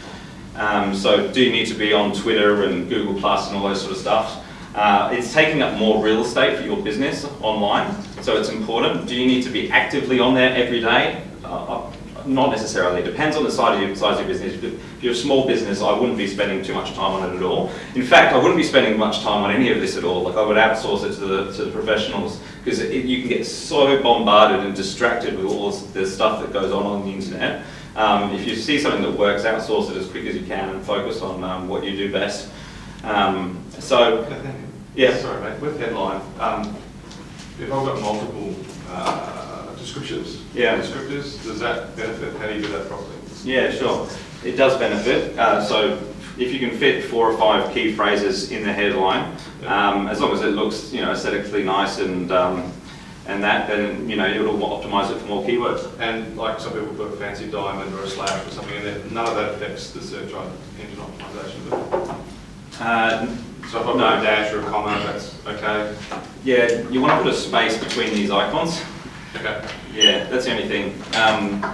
Um, 0.57 0.95
so 0.95 1.33
do 1.33 1.43
you 1.43 1.53
need 1.53 1.67
to 1.67 1.75
be 1.75 1.93
on 1.93 2.13
Twitter 2.13 2.65
and 2.65 2.89
Google 2.89 3.15
Plus 3.15 3.49
and 3.49 3.57
all 3.57 3.69
those 3.69 3.81
sort 3.81 3.93
of 3.93 3.99
stuff? 3.99 4.45
Uh, 4.75 5.11
it's 5.13 5.33
taking 5.33 5.63
up 5.63 5.79
more 5.79 6.03
real 6.03 6.23
estate 6.25 6.57
for 6.59 6.65
your 6.65 6.81
business 6.83 7.25
online, 7.41 7.93
so 8.23 8.37
it's 8.37 8.51
important. 8.51 9.09
Do 9.09 9.17
you 9.17 9.27
need 9.27 9.43
to 9.43 9.51
be 9.51 9.71
actively 9.71 10.21
on 10.21 10.35
there 10.35 10.55
every 10.55 10.81
day? 10.81 11.23
Uh, 11.43 11.49
uh, 11.49 11.93
not 12.35 12.51
necessarily. 12.51 13.01
It 13.01 13.05
depends 13.05 13.37
on 13.37 13.45
the 13.45 13.51
size 13.51 13.77
of 13.77 13.87
your, 13.87 13.97
size 13.97 14.21
of 14.21 14.27
your 14.27 14.29
business. 14.29 14.63
If 14.63 15.03
you're 15.03 15.13
a 15.13 15.17
small 15.17 15.47
business, 15.47 15.83
I 15.83 15.93
wouldn't 15.99 16.17
be 16.17 16.27
spending 16.27 16.63
too 16.63 16.75
much 16.75 16.95
time 16.95 17.13
on 17.13 17.31
it 17.31 17.37
at 17.37 17.43
all. 17.43 17.71
In 17.95 18.03
fact, 18.03 18.35
I 18.35 18.39
wouldn't 18.39 18.57
be 18.57 18.63
spending 18.63 18.99
much 18.99 19.21
time 19.21 19.43
on 19.43 19.51
any 19.51 19.71
of 19.71 19.81
this 19.81 19.97
at 19.97 20.05
all. 20.05 20.23
Like 20.23 20.37
I 20.37 20.43
would 20.43 20.57
outsource 20.57 21.05
it 21.05 21.15
to 21.15 21.27
the, 21.27 21.53
to 21.53 21.65
the 21.65 21.71
professionals 21.71 22.41
because 22.65 22.81
you 22.81 23.21
can 23.21 23.29
get 23.29 23.47
so 23.47 24.03
bombarded 24.03 24.61
and 24.65 24.75
distracted 24.75 25.37
with 25.37 25.47
all 25.47 25.71
the 25.71 26.07
stuff 26.07 26.41
that 26.41 26.53
goes 26.53 26.73
on 26.73 26.85
on 26.85 27.05
the 27.05 27.13
internet. 27.13 27.65
Um, 27.97 28.33
if 28.35 28.47
you 28.47 28.55
see 28.55 28.79
something 28.79 29.03
that 29.03 29.19
works, 29.19 29.43
outsource 29.43 29.91
it 29.91 29.97
as 29.97 30.09
quick 30.09 30.27
as 30.27 30.37
you 30.37 30.47
can 30.47 30.69
and 30.69 30.85
focus 30.85 31.23
on 31.23 31.43
um, 31.43 31.69
what 31.69 31.85
you 31.85 31.97
do 31.97 32.13
best. 32.13 32.49
Um, 33.03 33.63
so, 33.79 34.27
yeah. 34.95 35.17
Sorry, 35.17 35.43
mate, 35.43 35.61
with 35.61 35.81
headline, 35.81 36.21
um, 36.39 36.77
if 37.59 37.73
I've 37.73 37.85
got 37.85 38.01
multiple 38.01 38.55
uh, 38.89 39.40
descriptions, 39.81 40.39
Yeah. 40.55 40.77
descriptors, 40.79 41.43
does 41.45 41.59
that 41.61 41.97
benefit? 41.97 42.37
How 42.39 42.47
do 42.47 42.55
you 42.55 42.63
do 42.63 42.69
that 42.69 42.89
properly? 42.89 43.09
Yeah, 43.45 43.71
sure. 43.73 44.07
It 44.45 44.57
does 44.57 44.77
benefit. 44.79 45.39
Uh, 45.39 45.63
so 45.65 45.99
if 46.39 46.53
you 46.53 46.59
can 46.59 46.77
fit 46.79 47.05
four 47.05 47.31
or 47.33 47.37
five 47.39 47.73
key 47.75 47.93
phrases 47.93 48.51
in 48.53 48.63
the 48.63 48.73
headline, 48.73 49.35
um, 49.67 50.09
as 50.09 50.21
long 50.21 50.33
as 50.33 50.43
it 50.43 50.55
looks, 50.55 50.93
you 50.93 51.01
know, 51.03 51.13
aesthetically 51.13 51.65
nice 51.65 51.99
and 51.99 52.31
um, 52.33 52.73
and 53.27 53.43
that, 53.45 53.69
then 53.69 54.09
you 54.09 54.17
know 54.17 54.27
it'll 54.27 54.59
optimize 54.59 55.11
it 55.11 55.19
for 55.19 55.27
more 55.27 55.43
keywords. 55.45 55.87
And 56.01 56.37
like 56.37 56.59
some 56.59 56.73
people 56.73 56.89
put 56.95 57.13
a 57.13 57.17
fancy 57.17 57.47
diamond 57.51 57.93
or 57.95 58.03
a 58.03 58.09
slash 58.09 58.47
or 58.47 58.51
something 58.51 58.75
in 58.77 58.85
there, 58.85 58.99
none 59.11 59.27
of 59.27 59.35
that 59.37 59.55
affects 59.55 59.91
the 59.93 60.01
search 60.03 60.33
engine 60.33 60.99
optimization. 60.99 61.71
But 61.71 62.17
Uh, 62.81 63.27
so 63.71 63.81
if 63.83 63.87
I've 63.87 63.97
got 63.99 64.19
a 64.21 64.23
dash 64.23 64.53
or 64.55 64.61
a 64.61 64.65
comma, 64.71 64.99
that's 65.05 65.35
okay. 65.47 65.95
yeah, 66.45 66.89
you 66.89 67.01
want 67.03 67.13
to 67.19 67.23
put 67.23 67.33
a 67.33 67.37
space 67.37 67.77
between 67.77 68.15
these 68.15 68.31
icons. 68.31 68.81
Okay. 69.37 69.69
Yeah, 69.95 70.25
that's 70.25 70.45
the 70.45 70.53
only 70.53 70.69
thing. 70.69 70.95
Um, 71.15 71.65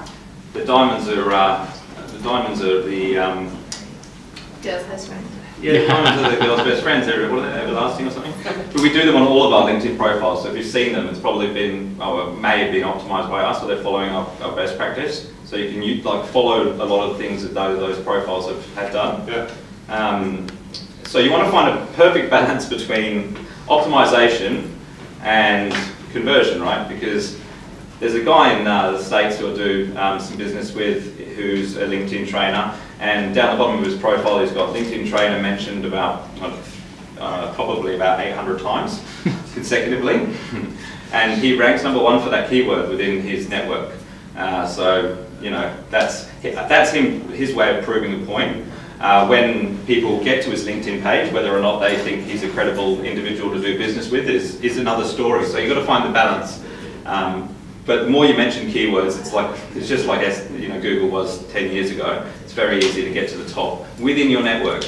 the 0.52 0.64
diamonds 0.64 1.08
are 1.08 1.32
uh, 1.32 1.72
the 2.12 2.18
diamonds 2.18 2.62
are 2.62 2.82
the 2.82 3.18
um, 3.18 3.48
Girls' 4.62 4.84
best 4.84 5.08
friend. 5.08 5.26
Yeah, 5.60 5.72
the 5.72 5.86
diamonds 5.86 6.22
are 6.22 6.30
the 6.36 6.44
girls' 6.44 6.60
best 6.62 6.82
friends. 6.82 7.06
They're, 7.06 7.30
what 7.30 7.44
are 7.44 7.50
they, 7.50 7.60
everlasting 7.60 8.06
or 8.06 8.10
something? 8.10 8.32
But 8.44 8.80
we 8.82 8.92
do 8.92 9.06
them 9.06 9.16
on 9.16 9.22
all 9.22 9.46
of 9.46 9.52
our 9.54 9.68
LinkedIn 9.68 9.96
profiles. 9.96 10.42
So 10.42 10.50
if 10.50 10.56
you've 10.56 10.66
seen 10.66 10.92
them, 10.92 11.08
it's 11.08 11.18
probably 11.18 11.52
been, 11.52 11.98
or 12.00 12.34
may 12.34 12.64
have 12.64 12.72
been 12.72 12.82
optimized 12.82 13.30
by 13.30 13.42
us, 13.42 13.62
or 13.62 13.68
they're 13.68 13.82
following 13.82 14.10
our, 14.10 14.30
our 14.42 14.54
best 14.54 14.76
practice. 14.76 15.32
So 15.46 15.56
you 15.56 15.70
can 15.72 15.82
use, 15.82 16.04
like 16.04 16.26
follow 16.26 16.72
a 16.72 16.84
lot 16.84 17.10
of 17.10 17.16
things 17.16 17.42
that 17.42 17.54
those, 17.54 17.78
those 17.78 18.04
profiles 18.04 18.48
have, 18.48 18.74
have 18.74 18.92
done. 18.92 19.26
Yeah. 19.26 19.50
Um, 19.88 20.46
so 21.04 21.20
you 21.20 21.30
want 21.30 21.44
to 21.44 21.50
find 21.50 21.78
a 21.78 21.86
perfect 21.94 22.28
balance 22.28 22.66
between 22.68 23.34
optimization 23.66 24.72
and 25.22 25.72
conversion, 26.12 26.60
right? 26.60 26.86
Because 26.86 27.40
there's 28.00 28.14
a 28.14 28.24
guy 28.24 28.58
in 28.58 28.66
uh, 28.66 28.92
the 28.92 29.02
States 29.02 29.38
who 29.38 29.52
I 29.52 29.54
do 29.54 29.94
um, 29.96 30.20
some 30.20 30.36
business 30.36 30.74
with 30.74 31.18
who's 31.36 31.76
a 31.76 31.86
LinkedIn 31.86 32.28
trainer, 32.28 32.74
and 33.00 33.34
down 33.34 33.56
the 33.56 33.62
bottom 33.62 33.78
of 33.78 33.84
his 33.84 33.98
profile 33.98 34.40
he's 34.40 34.52
got 34.52 34.74
LinkedIn 34.74 35.08
trainer 35.08 35.40
mentioned 35.40 35.84
about 35.84 36.28
uh, 37.18 37.52
probably 37.54 37.94
about 37.94 38.20
800 38.20 38.60
times 38.60 39.02
consecutively, 39.54 40.28
and 41.12 41.40
he 41.40 41.56
ranks 41.56 41.82
number 41.82 42.02
one 42.02 42.22
for 42.22 42.28
that 42.30 42.50
keyword 42.50 42.88
within 42.90 43.22
his 43.22 43.48
network. 43.48 43.94
Uh, 44.36 44.66
so 44.66 45.24
you 45.40 45.50
know 45.50 45.74
that's 45.90 46.28
that's 46.42 46.92
him 46.92 47.20
his 47.30 47.54
way 47.54 47.78
of 47.78 47.84
proving 47.84 48.20
the 48.20 48.26
point. 48.26 48.64
Uh, 48.98 49.26
when 49.26 49.76
people 49.84 50.24
get 50.24 50.42
to 50.42 50.50
his 50.50 50.66
LinkedIn 50.66 51.02
page, 51.02 51.30
whether 51.30 51.54
or 51.54 51.60
not 51.60 51.80
they 51.80 51.98
think 51.98 52.24
he's 52.24 52.42
a 52.42 52.48
credible 52.48 53.02
individual 53.04 53.52
to 53.52 53.60
do 53.60 53.76
business 53.76 54.10
with 54.10 54.26
is, 54.26 54.58
is 54.62 54.78
another 54.78 55.04
story. 55.04 55.44
So 55.44 55.58
you've 55.58 55.68
got 55.68 55.78
to 55.78 55.86
find 55.86 56.08
the 56.08 56.14
balance. 56.14 56.64
Um, 57.04 57.54
but 57.86 58.04
the 58.04 58.10
more 58.10 58.26
you 58.26 58.36
mention 58.36 58.66
keywords, 58.68 59.18
it's 59.18 59.32
like 59.32 59.56
it's 59.76 59.88
just 59.88 60.06
like 60.06 60.20
as 60.20 60.50
you 60.50 60.68
know 60.68 60.80
Google 60.80 61.08
was 61.08 61.46
10 61.52 61.70
years 61.70 61.90
ago. 61.90 62.26
It's 62.42 62.52
very 62.52 62.78
easy 62.78 63.02
to 63.02 63.12
get 63.12 63.28
to 63.30 63.38
the 63.38 63.48
top 63.48 63.86
within 64.00 64.28
your 64.28 64.42
network. 64.42 64.84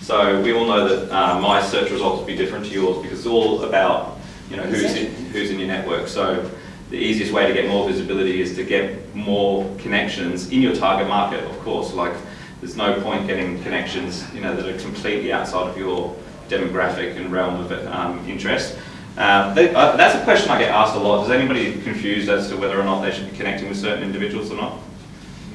So 0.00 0.40
we 0.40 0.54
all 0.54 0.66
know 0.66 0.88
that 0.88 1.14
uh, 1.14 1.38
my 1.38 1.60
search 1.60 1.90
results 1.90 2.20
will 2.20 2.26
be 2.26 2.36
different 2.36 2.64
to 2.66 2.72
yours 2.72 3.02
because 3.02 3.18
it's 3.18 3.26
all 3.26 3.64
about 3.64 4.18
you 4.50 4.56
know 4.56 4.62
who's 4.62 4.94
in, 4.94 5.12
who's 5.26 5.50
in 5.50 5.58
your 5.58 5.68
network. 5.68 6.08
So 6.08 6.50
the 6.88 6.96
easiest 6.96 7.32
way 7.32 7.46
to 7.46 7.52
get 7.52 7.68
more 7.68 7.86
visibility 7.86 8.40
is 8.40 8.56
to 8.56 8.64
get 8.64 9.14
more 9.14 9.70
connections 9.76 10.50
in 10.50 10.62
your 10.62 10.74
target 10.74 11.06
market. 11.06 11.44
Of 11.44 11.58
course, 11.60 11.92
like 11.92 12.14
there's 12.60 12.76
no 12.76 12.98
point 13.02 13.26
getting 13.26 13.62
connections 13.62 14.24
you 14.34 14.40
know 14.40 14.56
that 14.56 14.66
are 14.66 14.78
completely 14.78 15.32
outside 15.32 15.68
of 15.68 15.76
your 15.76 16.16
demographic 16.48 17.16
and 17.16 17.30
realm 17.30 17.60
of 17.60 17.70
um, 17.88 18.26
interest. 18.26 18.78
Um, 19.18 19.52
they, 19.56 19.74
uh, 19.74 19.96
that's 19.96 20.14
a 20.14 20.22
question 20.22 20.48
I 20.50 20.60
get 20.60 20.70
asked 20.70 20.94
a 20.94 20.98
lot. 21.00 21.24
Is 21.24 21.30
anybody 21.30 21.72
confused 21.82 22.28
as 22.28 22.48
to 22.50 22.56
whether 22.56 22.80
or 22.80 22.84
not 22.84 23.02
they 23.02 23.10
should 23.10 23.28
be 23.28 23.36
connecting 23.36 23.68
with 23.68 23.76
certain 23.76 24.04
individuals 24.04 24.52
or 24.52 24.56
not? 24.56 24.78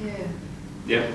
Yeah. 0.04 0.12
Yeah. 0.86 1.10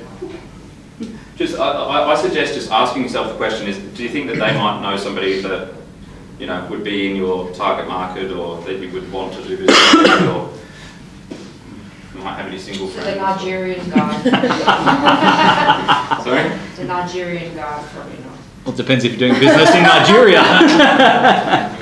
Just, 1.35 1.59
I, 1.59 1.69
I, 1.69 2.11
I 2.11 2.15
suggest 2.15 2.55
just 2.55 2.71
asking 2.71 3.03
yourself 3.03 3.27
the 3.29 3.35
question: 3.37 3.67
Is 3.67 3.77
do 3.95 4.01
you 4.01 4.09
think 4.09 4.25
that 4.27 4.37
they 4.37 4.57
might 4.57 4.81
know 4.81 4.97
somebody 4.97 5.39
that 5.41 5.73
you 6.39 6.47
know 6.47 6.65
would 6.71 6.83
be 6.83 7.11
in 7.11 7.15
your 7.15 7.51
target 7.53 7.87
market, 7.87 8.31
or 8.31 8.59
that 8.63 8.79
you 8.79 8.89
would 8.93 9.11
want 9.11 9.33
to 9.35 9.43
do 9.47 9.55
business 9.55 9.93
with, 9.93 10.27
or 10.29 10.49
might 12.23 12.35
have 12.35 12.47
any 12.47 12.59
single 12.59 12.89
So 12.89 13.01
the? 13.01 13.15
Nigerian 13.15 13.89
guy, 13.89 14.21
Sorry. 16.23 16.49
the 16.75 16.83
Nigerian 16.83 17.55
guy, 17.55 17.83
probably 17.93 18.17
not. 18.23 18.37
Well, 18.65 18.73
it 18.73 18.77
depends 18.77 19.05
if 19.05 19.11
you're 19.11 19.19
doing 19.29 19.39
business 19.39 19.73
in 19.73 19.83
Nigeria. 19.83 20.41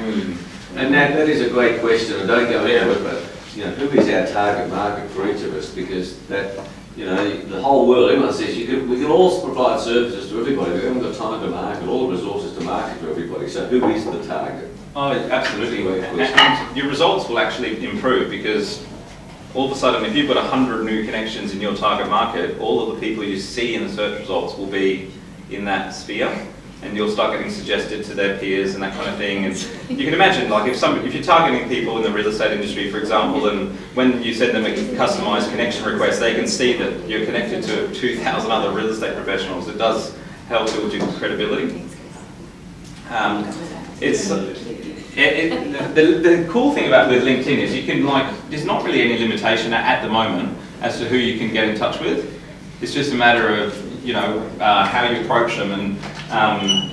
And 0.78 0.94
that, 0.94 1.16
that 1.16 1.28
is 1.28 1.42
a 1.42 1.50
great 1.50 1.82
question, 1.82 2.20
and 2.20 2.28
don't 2.28 2.50
go 2.50 2.64
into 2.64 2.92
it, 2.92 3.04
but, 3.04 3.24
you 3.56 3.66
know, 3.66 3.72
who 3.72 4.00
is 4.00 4.08
our 4.10 4.28
target 4.32 4.70
market 4.70 5.10
for 5.10 5.28
each 5.28 5.42
of 5.42 5.56
us? 5.56 5.74
Because 5.74 6.20
that, 6.28 6.56
you 6.96 7.06
know, 7.06 7.42
the 7.42 7.60
whole 7.60 7.88
world, 7.88 8.12
everyone 8.12 8.32
says 8.32 8.56
you 8.56 8.68
can, 8.68 8.88
we 8.88 8.98
can 8.98 9.08
all 9.08 9.44
provide 9.44 9.80
services 9.80 10.30
to 10.30 10.40
everybody, 10.40 10.74
we 10.74 10.82
haven't 10.82 11.02
got 11.02 11.16
time 11.16 11.42
to 11.42 11.48
market, 11.48 11.88
all 11.88 12.08
the 12.08 12.16
resources 12.16 12.56
to 12.58 12.64
market 12.64 13.00
to 13.02 13.10
everybody, 13.10 13.50
so 13.50 13.66
who 13.68 13.90
is 13.90 14.06
the 14.06 14.24
target? 14.28 14.72
Oh, 14.96 15.12
absolutely. 15.12 15.84
Great 15.84 16.04
And, 16.04 16.16
question. 16.16 16.38
and 16.40 16.78
your 16.78 16.88
results 16.88 17.28
will 17.28 17.40
actually 17.40 17.84
improve 17.84 18.30
because 18.30 18.86
all 19.56 19.66
of 19.66 19.72
a 19.72 19.76
sudden, 19.76 20.06
if 20.06 20.16
you've 20.16 20.28
got 20.28 20.38
100 20.38 20.84
new 20.86 21.06
connections 21.06 21.54
in 21.54 21.60
your 21.60 21.76
target 21.76 22.08
market, 22.08 22.60
all 22.60 22.88
of 22.88 22.96
the 22.96 23.02
people 23.02 23.24
you 23.24 23.40
see 23.40 23.74
in 23.74 23.88
the 23.88 23.90
search 23.90 24.20
results 24.20 24.56
will 24.56 24.68
be 24.68 25.12
in 25.50 25.66
that 25.66 25.92
sphere. 25.96 26.48
And 26.84 26.96
you'll 26.96 27.10
start 27.10 27.34
getting 27.34 27.52
suggested 27.52 28.06
to 28.06 28.14
their 28.14 28.38
peers 28.38 28.76
and 28.76 28.84
that 28.84 28.94
kind 28.94 29.10
of 29.10 29.18
thing. 29.18 29.46
And 29.46 29.56
you 29.90 30.06
can 30.06 30.14
imagine, 30.14 30.50
like, 30.50 30.70
if 30.70 30.78
some, 30.78 31.04
if 31.06 31.14
you're 31.14 31.24
targeting 31.24 31.68
people 31.68 31.98
in 31.98 32.04
the 32.04 32.12
real 32.12 32.28
estate 32.28 32.52
industry, 32.52 32.92
for 32.92 33.00
example, 33.00 33.50
and 33.50 33.76
when 33.96 34.22
you 34.22 34.34
send 34.34 34.56
them 34.56 34.66
a 34.66 34.76
customized 34.96 35.50
connection 35.50 35.84
request, 35.86 36.20
they 36.20 36.36
can 36.36 36.48
see 36.48 36.74
that 36.78 37.10
you're 37.10 37.26
connected 37.26 37.64
to 37.64 37.92
2,000 37.96 38.52
other 38.52 38.72
real 38.72 38.90
estate 38.90 39.16
professionals. 39.16 39.68
It 39.68 39.80
does 39.80 40.16
help 40.48 40.68
build 40.68 40.94
your 40.94 41.06
credibility. 41.14 41.84
Um, 43.10 43.44
it's 44.00 44.30
it, 44.30 45.52
it, 45.52 45.96
the, 45.96 46.20
the 46.20 46.48
cool 46.50 46.74
thing 46.74 46.88
about 46.88 47.10
with 47.10 47.24
LinkedIn 47.24 47.58
is 47.58 47.76
you 47.76 47.84
can 47.84 48.06
like 48.06 48.32
there's 48.50 48.66
not 48.66 48.84
really 48.84 49.02
any 49.02 49.18
limitation 49.18 49.74
at, 49.74 49.84
at 49.84 50.04
the 50.04 50.10
moment 50.12 50.56
as 50.82 51.00
to 51.00 51.06
who 51.08 51.18
you 51.18 51.40
can 51.40 51.52
get 51.52 51.68
in 51.68 51.76
touch 51.76 52.00
with. 52.00 52.37
It's 52.80 52.94
just 52.94 53.12
a 53.12 53.16
matter 53.16 53.64
of 53.64 54.06
you 54.06 54.14
know 54.14 54.40
uh, 54.60 54.86
how 54.86 55.10
you 55.10 55.22
approach 55.22 55.58
them 55.58 55.72
and 55.72 55.98
um, 56.32 56.92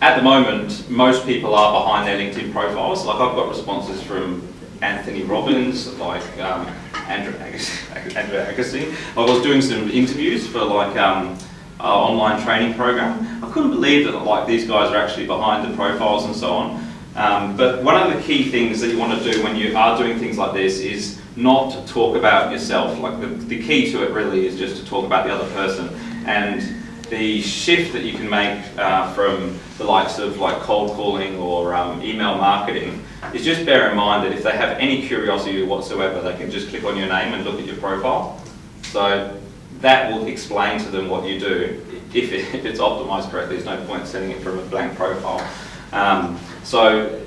at 0.00 0.16
the 0.16 0.22
moment 0.22 0.88
most 0.88 1.26
people 1.26 1.54
are 1.54 1.72
behind 1.80 2.08
their 2.08 2.18
LinkedIn 2.18 2.52
profiles. 2.52 3.04
Like 3.04 3.16
I've 3.16 3.36
got 3.36 3.48
responses 3.48 4.02
from 4.02 4.46
Anthony 4.80 5.22
Robbins, 5.22 5.92
like 5.98 6.22
um, 6.38 6.66
Andre, 7.06 7.52
Agassi. 7.52 8.94
I 9.16 9.20
was 9.20 9.42
doing 9.42 9.60
some 9.60 9.90
interviews 9.90 10.46
for 10.46 10.64
like 10.64 10.96
um, 10.96 11.38
online 11.80 12.42
training 12.42 12.74
program. 12.74 13.44
I 13.44 13.50
couldn't 13.50 13.70
believe 13.70 14.06
that 14.06 14.18
like 14.18 14.46
these 14.46 14.66
guys 14.66 14.90
are 14.90 14.96
actually 14.96 15.26
behind 15.26 15.70
the 15.70 15.76
profiles 15.76 16.24
and 16.24 16.34
so 16.34 16.52
on. 16.52 16.92
Um, 17.14 17.56
but 17.56 17.82
one 17.82 17.94
of 18.00 18.14
the 18.14 18.22
key 18.22 18.50
things 18.50 18.80
that 18.80 18.88
you 18.88 18.98
want 18.98 19.22
to 19.22 19.32
do 19.32 19.42
when 19.42 19.56
you 19.56 19.76
are 19.76 19.96
doing 19.98 20.18
things 20.18 20.36
like 20.36 20.52
this 20.52 20.80
is 20.80 21.20
not 21.36 21.72
to 21.72 21.92
talk 21.92 22.16
about 22.16 22.50
yourself. 22.50 22.98
Like 22.98 23.20
the, 23.20 23.26
the 23.26 23.62
key 23.62 23.92
to 23.92 24.02
it 24.02 24.10
really 24.12 24.46
is 24.46 24.58
just 24.58 24.82
to 24.82 24.88
talk 24.88 25.04
about 25.04 25.26
the 25.26 25.34
other 25.34 25.48
person. 25.52 25.94
And 26.26 26.62
the 27.10 27.40
shift 27.42 27.92
that 27.92 28.02
you 28.02 28.14
can 28.14 28.28
make 28.28 28.64
uh, 28.78 29.12
from 29.12 29.58
the 29.78 29.84
likes 29.84 30.18
of 30.18 30.38
like 30.38 30.60
cold 30.62 30.92
calling 30.92 31.36
or 31.38 31.74
um, 31.74 32.02
email 32.02 32.36
marketing 32.36 33.04
is 33.32 33.44
just 33.44 33.64
bear 33.64 33.90
in 33.90 33.96
mind 33.96 34.24
that 34.24 34.32
if 34.32 34.42
they 34.42 34.56
have 34.56 34.78
any 34.78 35.06
curiosity 35.06 35.62
whatsoever, 35.62 36.20
they 36.20 36.36
can 36.36 36.50
just 36.50 36.68
click 36.70 36.84
on 36.84 36.96
your 36.96 37.08
name 37.08 37.34
and 37.34 37.44
look 37.44 37.60
at 37.60 37.66
your 37.66 37.76
profile. 37.76 38.42
So 38.82 39.38
that 39.80 40.10
will 40.10 40.26
explain 40.26 40.78
to 40.80 40.90
them 40.90 41.08
what 41.08 41.28
you 41.28 41.38
do. 41.38 41.82
If, 42.14 42.32
it, 42.32 42.54
if 42.54 42.64
it's 42.64 42.80
optimized 42.80 43.30
correctly, 43.30 43.56
there's 43.56 43.66
no 43.66 43.84
point 43.84 44.06
sending 44.06 44.30
it 44.30 44.42
from 44.42 44.58
a 44.58 44.62
blank 44.62 44.96
profile. 44.96 45.46
Um, 45.92 46.40
so 46.64 47.22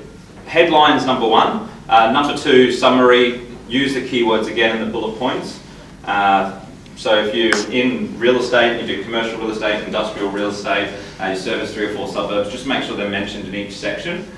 headlines 0.46 1.06
number 1.06 1.28
one. 1.28 1.70
Uh, 1.88 2.12
number 2.12 2.38
two, 2.38 2.72
summary. 2.72 3.49
Use 3.70 3.94
the 3.94 4.02
keywords 4.02 4.48
again 4.52 4.78
in 4.78 4.86
the 4.86 4.92
bullet 4.92 5.18
points. 5.20 5.60
Uh, 6.04 6.60
so 6.96 7.24
if 7.24 7.36
you're 7.36 7.72
in 7.72 8.20
real 8.20 8.40
estate, 8.40 8.82
you 8.82 8.88
do 8.88 9.04
commercial 9.04 9.40
real 9.40 9.52
estate, 9.52 9.86
industrial 9.86 10.32
real 10.32 10.50
estate, 10.50 10.94
uh, 11.22 11.28
you 11.28 11.36
service 11.38 11.74
three 11.74 11.86
or 11.86 11.94
four 11.94 12.08
suburbs, 12.08 12.52
just 12.52 12.66
make 12.66 12.84
sure 12.84 12.98
they're 12.98 13.10
mentioned 13.10 13.48
in 13.48 13.56
each 13.56 13.74
section. 13.74 14.30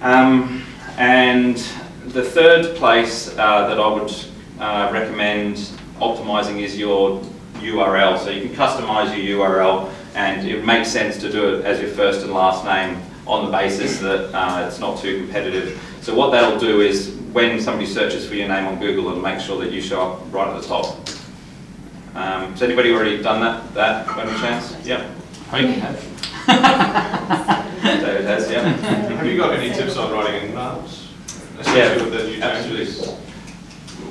Um, 0.00 0.64
and 0.96 1.56
the 2.06 2.24
third 2.24 2.74
place 2.76 3.28
uh, 3.38 3.68
that 3.68 3.78
I 3.78 3.86
would 3.86 4.12
uh, 4.58 4.90
recommend 4.92 5.56
optimizing 6.00 6.60
is 6.60 6.76
your 6.76 7.20
URL. 7.60 8.18
So 8.18 8.30
you 8.30 8.48
can 8.48 8.56
customize 8.56 9.16
your 9.16 9.38
URL 9.38 9.92
and 10.14 10.46
it 10.48 10.64
makes 10.64 10.88
sense 10.88 11.18
to 11.18 11.30
do 11.30 11.54
it 11.54 11.64
as 11.64 11.80
your 11.80 11.90
first 11.90 12.22
and 12.22 12.32
last 12.32 12.64
name 12.64 13.00
on 13.26 13.46
the 13.46 13.52
basis 13.52 14.00
that 14.00 14.34
uh, 14.34 14.66
it's 14.66 14.80
not 14.80 14.98
too 14.98 15.18
competitive. 15.18 15.80
So 16.00 16.14
what 16.14 16.32
that'll 16.32 16.58
do 16.58 16.80
is 16.80 17.21
when 17.32 17.60
somebody 17.60 17.86
searches 17.86 18.26
for 18.26 18.34
your 18.34 18.48
name 18.48 18.66
on 18.66 18.78
Google, 18.78 19.08
it'll 19.08 19.22
make 19.22 19.40
sure 19.40 19.58
that 19.64 19.72
you 19.72 19.80
show 19.80 20.12
up 20.12 20.32
right 20.32 20.48
at 20.48 20.60
the 20.60 20.68
top. 20.68 20.96
Um, 22.14 22.52
has 22.52 22.62
anybody 22.62 22.92
already 22.92 23.22
done 23.22 23.40
that, 23.40 23.74
that 23.74 24.06
by 24.06 24.24
any 24.24 24.38
chance? 24.38 24.76
Yep. 24.86 25.00
Hope 25.48 25.62
you 25.62 25.80
have. 25.80 26.12
David 27.82 28.24
has, 28.24 28.50
yeah. 28.50 28.68
Have 28.68 29.26
you 29.26 29.36
got 29.36 29.58
any 29.58 29.74
tips 29.74 29.96
on 29.96 30.12
writing 30.12 30.50
emails? 30.52 31.08
Yeah, 31.66 31.94
with 31.96 32.12
the 32.12 32.24
new 32.24 32.42
absolutely. 32.42 32.86
changes. 32.86 33.10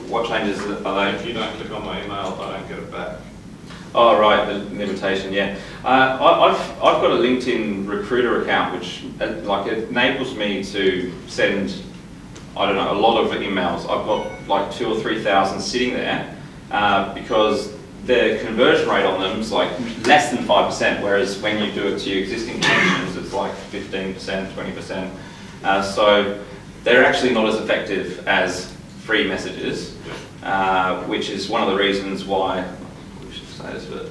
What 0.10 0.28
changes 0.28 0.60
are 0.84 1.12
they? 1.12 1.18
If 1.18 1.26
you 1.26 1.34
don't 1.34 1.56
click 1.58 1.72
on 1.72 1.86
my 1.86 2.04
email, 2.04 2.38
I 2.42 2.58
don't 2.58 2.68
get 2.68 2.80
it 2.80 2.92
back. 2.92 3.20
Oh, 3.94 4.18
right, 4.18 4.46
the 4.46 4.60
limitation, 4.76 5.34
yeah. 5.34 5.58
Uh, 5.84 5.88
I, 5.88 6.50
I've, 6.50 6.72
I've 6.76 7.02
got 7.02 7.12
a 7.12 7.16
LinkedIn 7.16 7.90
recruiter 7.90 8.42
account 8.42 8.80
which 8.80 9.04
uh, 9.20 9.34
like 9.42 9.68
it 9.70 9.90
enables 9.90 10.34
me 10.34 10.64
to 10.64 11.14
send, 11.28 11.84
I 12.58 12.66
don't 12.66 12.76
know, 12.76 12.92
a 12.92 13.00
lot 13.00 13.24
of 13.24 13.32
emails. 13.32 13.82
I've 13.82 14.06
got 14.06 14.48
like 14.48 14.72
two 14.74 14.88
or 14.94 15.00
three 15.00 15.24
thousand 15.24 15.62
sitting 15.62 15.94
there 15.94 16.36
uh, 16.72 17.14
because 17.14 17.74
the 18.06 18.40
conversion 18.44 18.90
rate 18.90 19.06
on 19.06 19.22
them 19.22 19.40
is 19.40 19.52
like 19.52 19.70
less 20.06 20.32
than 20.32 20.44
five 20.46 20.70
percent, 20.70 21.02
whereas 21.04 21.42
when 21.42 21.64
you 21.64 21.72
do 21.72 21.88
it 21.88 22.00
to 22.00 22.10
your 22.10 22.20
existing 22.20 22.56
connections, 22.56 23.16
it's 23.16 23.34
like 23.34 23.54
fifteen 23.54 24.14
percent, 24.14 24.54
twenty 24.54 24.72
percent. 24.72 25.14
Uh, 25.64 25.82
so 25.82 26.44
they're 26.84 27.06
actually 27.06 27.34
not 27.34 27.48
as 27.48 27.56
effective 27.56 28.28
as 28.28 28.76
free 29.02 29.28
messages, 29.28 29.96
uh, 30.44 31.04
which 31.04 31.30
is 31.30 31.48
one 31.50 31.62
of 31.62 31.70
the 31.70 31.76
reasons 31.76 32.26
why 32.26 32.68
we 33.26 33.32
should 33.32 33.48
say 33.48 33.72
this, 33.74 33.86
but 33.86 34.08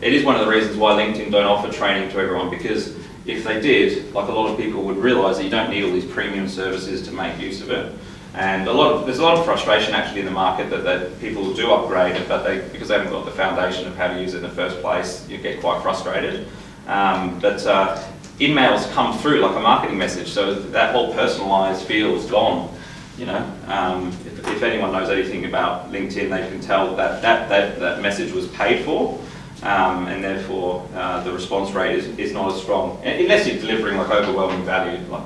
it 0.00 0.12
is 0.12 0.24
one 0.24 0.36
of 0.36 0.44
the 0.46 0.50
reasons 0.50 0.76
why 0.76 0.92
LinkedIn 0.92 1.30
don't 1.30 1.44
offer 1.44 1.72
training 1.72 2.10
to 2.10 2.18
everyone 2.18 2.50
because 2.50 2.96
if 3.26 3.44
they 3.44 3.60
did, 3.60 4.12
like 4.12 4.28
a 4.28 4.32
lot 4.32 4.50
of 4.50 4.56
people 4.58 4.82
would 4.82 4.98
realise 4.98 5.38
that 5.38 5.44
you 5.44 5.50
don't 5.50 5.70
need 5.70 5.84
all 5.84 5.92
these 5.92 6.04
premium 6.04 6.48
services 6.48 7.02
to 7.08 7.12
make 7.12 7.40
use 7.40 7.62
of 7.62 7.70
it. 7.70 7.92
And 8.34 8.66
a 8.66 8.72
lot 8.72 8.92
of 8.92 9.06
there's 9.06 9.20
a 9.20 9.22
lot 9.22 9.38
of 9.38 9.44
frustration 9.44 9.94
actually 9.94 10.20
in 10.20 10.26
the 10.26 10.32
market 10.32 10.68
that, 10.70 10.82
that 10.82 11.20
people 11.20 11.54
do 11.54 11.70
upgrade 11.72 12.20
but 12.26 12.42
they 12.42 12.66
because 12.72 12.88
they 12.88 12.94
haven't 12.94 13.12
got 13.12 13.24
the 13.24 13.30
foundation 13.30 13.86
of 13.86 13.96
how 13.96 14.08
to 14.08 14.20
use 14.20 14.34
it 14.34 14.38
in 14.38 14.42
the 14.42 14.48
first 14.48 14.80
place, 14.80 15.26
you 15.28 15.38
get 15.38 15.60
quite 15.60 15.80
frustrated. 15.82 16.48
Um, 16.88 17.38
but 17.38 17.64
uh, 17.64 18.02
emails 18.38 18.90
come 18.92 19.16
through 19.18 19.40
like 19.40 19.56
a 19.56 19.60
marketing 19.60 19.96
message, 19.96 20.28
so 20.28 20.54
that 20.54 20.92
whole 20.92 21.14
personalised 21.14 21.82
feel 21.82 22.14
is 22.16 22.26
gone. 22.26 22.74
You 23.16 23.26
know, 23.26 23.52
um, 23.68 24.08
if, 24.08 24.48
if 24.48 24.62
anyone 24.64 24.90
knows 24.90 25.08
anything 25.08 25.44
about 25.44 25.92
LinkedIn, 25.92 26.28
they 26.28 26.48
can 26.48 26.60
tell 26.60 26.96
that 26.96 27.22
that, 27.22 27.48
that, 27.48 27.78
that 27.78 28.02
message 28.02 28.32
was 28.32 28.48
paid 28.48 28.84
for, 28.84 29.20
um, 29.64 30.06
and 30.08 30.22
therefore 30.22 30.86
uh, 30.94 31.22
the 31.24 31.32
response 31.32 31.72
rate 31.72 31.98
is, 31.98 32.06
is 32.18 32.32
not 32.32 32.52
as 32.52 32.60
strong, 32.62 33.00
unless 33.04 33.46
you're 33.46 33.58
delivering 33.58 33.96
like 33.96 34.10
overwhelming 34.10 34.64
value. 34.64 34.98
Like, 35.08 35.24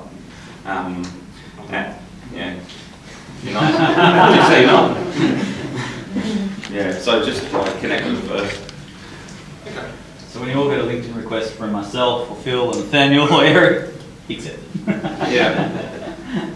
um, 0.65 1.03
and, 1.69 1.95
yeah, 2.33 2.59
you're 3.43 3.53
not. 3.53 4.35
You 4.35 4.43
say? 4.47 4.61
You're 4.61 4.71
not. 4.71 5.45
Yeah, 6.71 6.99
so 6.99 7.25
just 7.25 7.51
like 7.51 7.79
connect 7.79 8.05
with 8.05 8.27
them 8.27 8.37
first. 8.37 8.73
Okay. 9.65 9.91
So 10.27 10.39
when 10.39 10.49
you 10.49 10.55
all 10.55 10.69
get 10.69 10.79
a 10.79 10.83
LinkedIn 10.83 11.15
request 11.15 11.53
from 11.53 11.71
myself 11.71 12.29
or 12.29 12.35
Phil 12.37 12.67
or 12.67 12.73
Nathanial 12.73 13.29
or 13.31 13.43
Eric, 13.43 13.91
accept 14.29 14.59
it. 14.59 14.87
Yeah. 15.33 15.95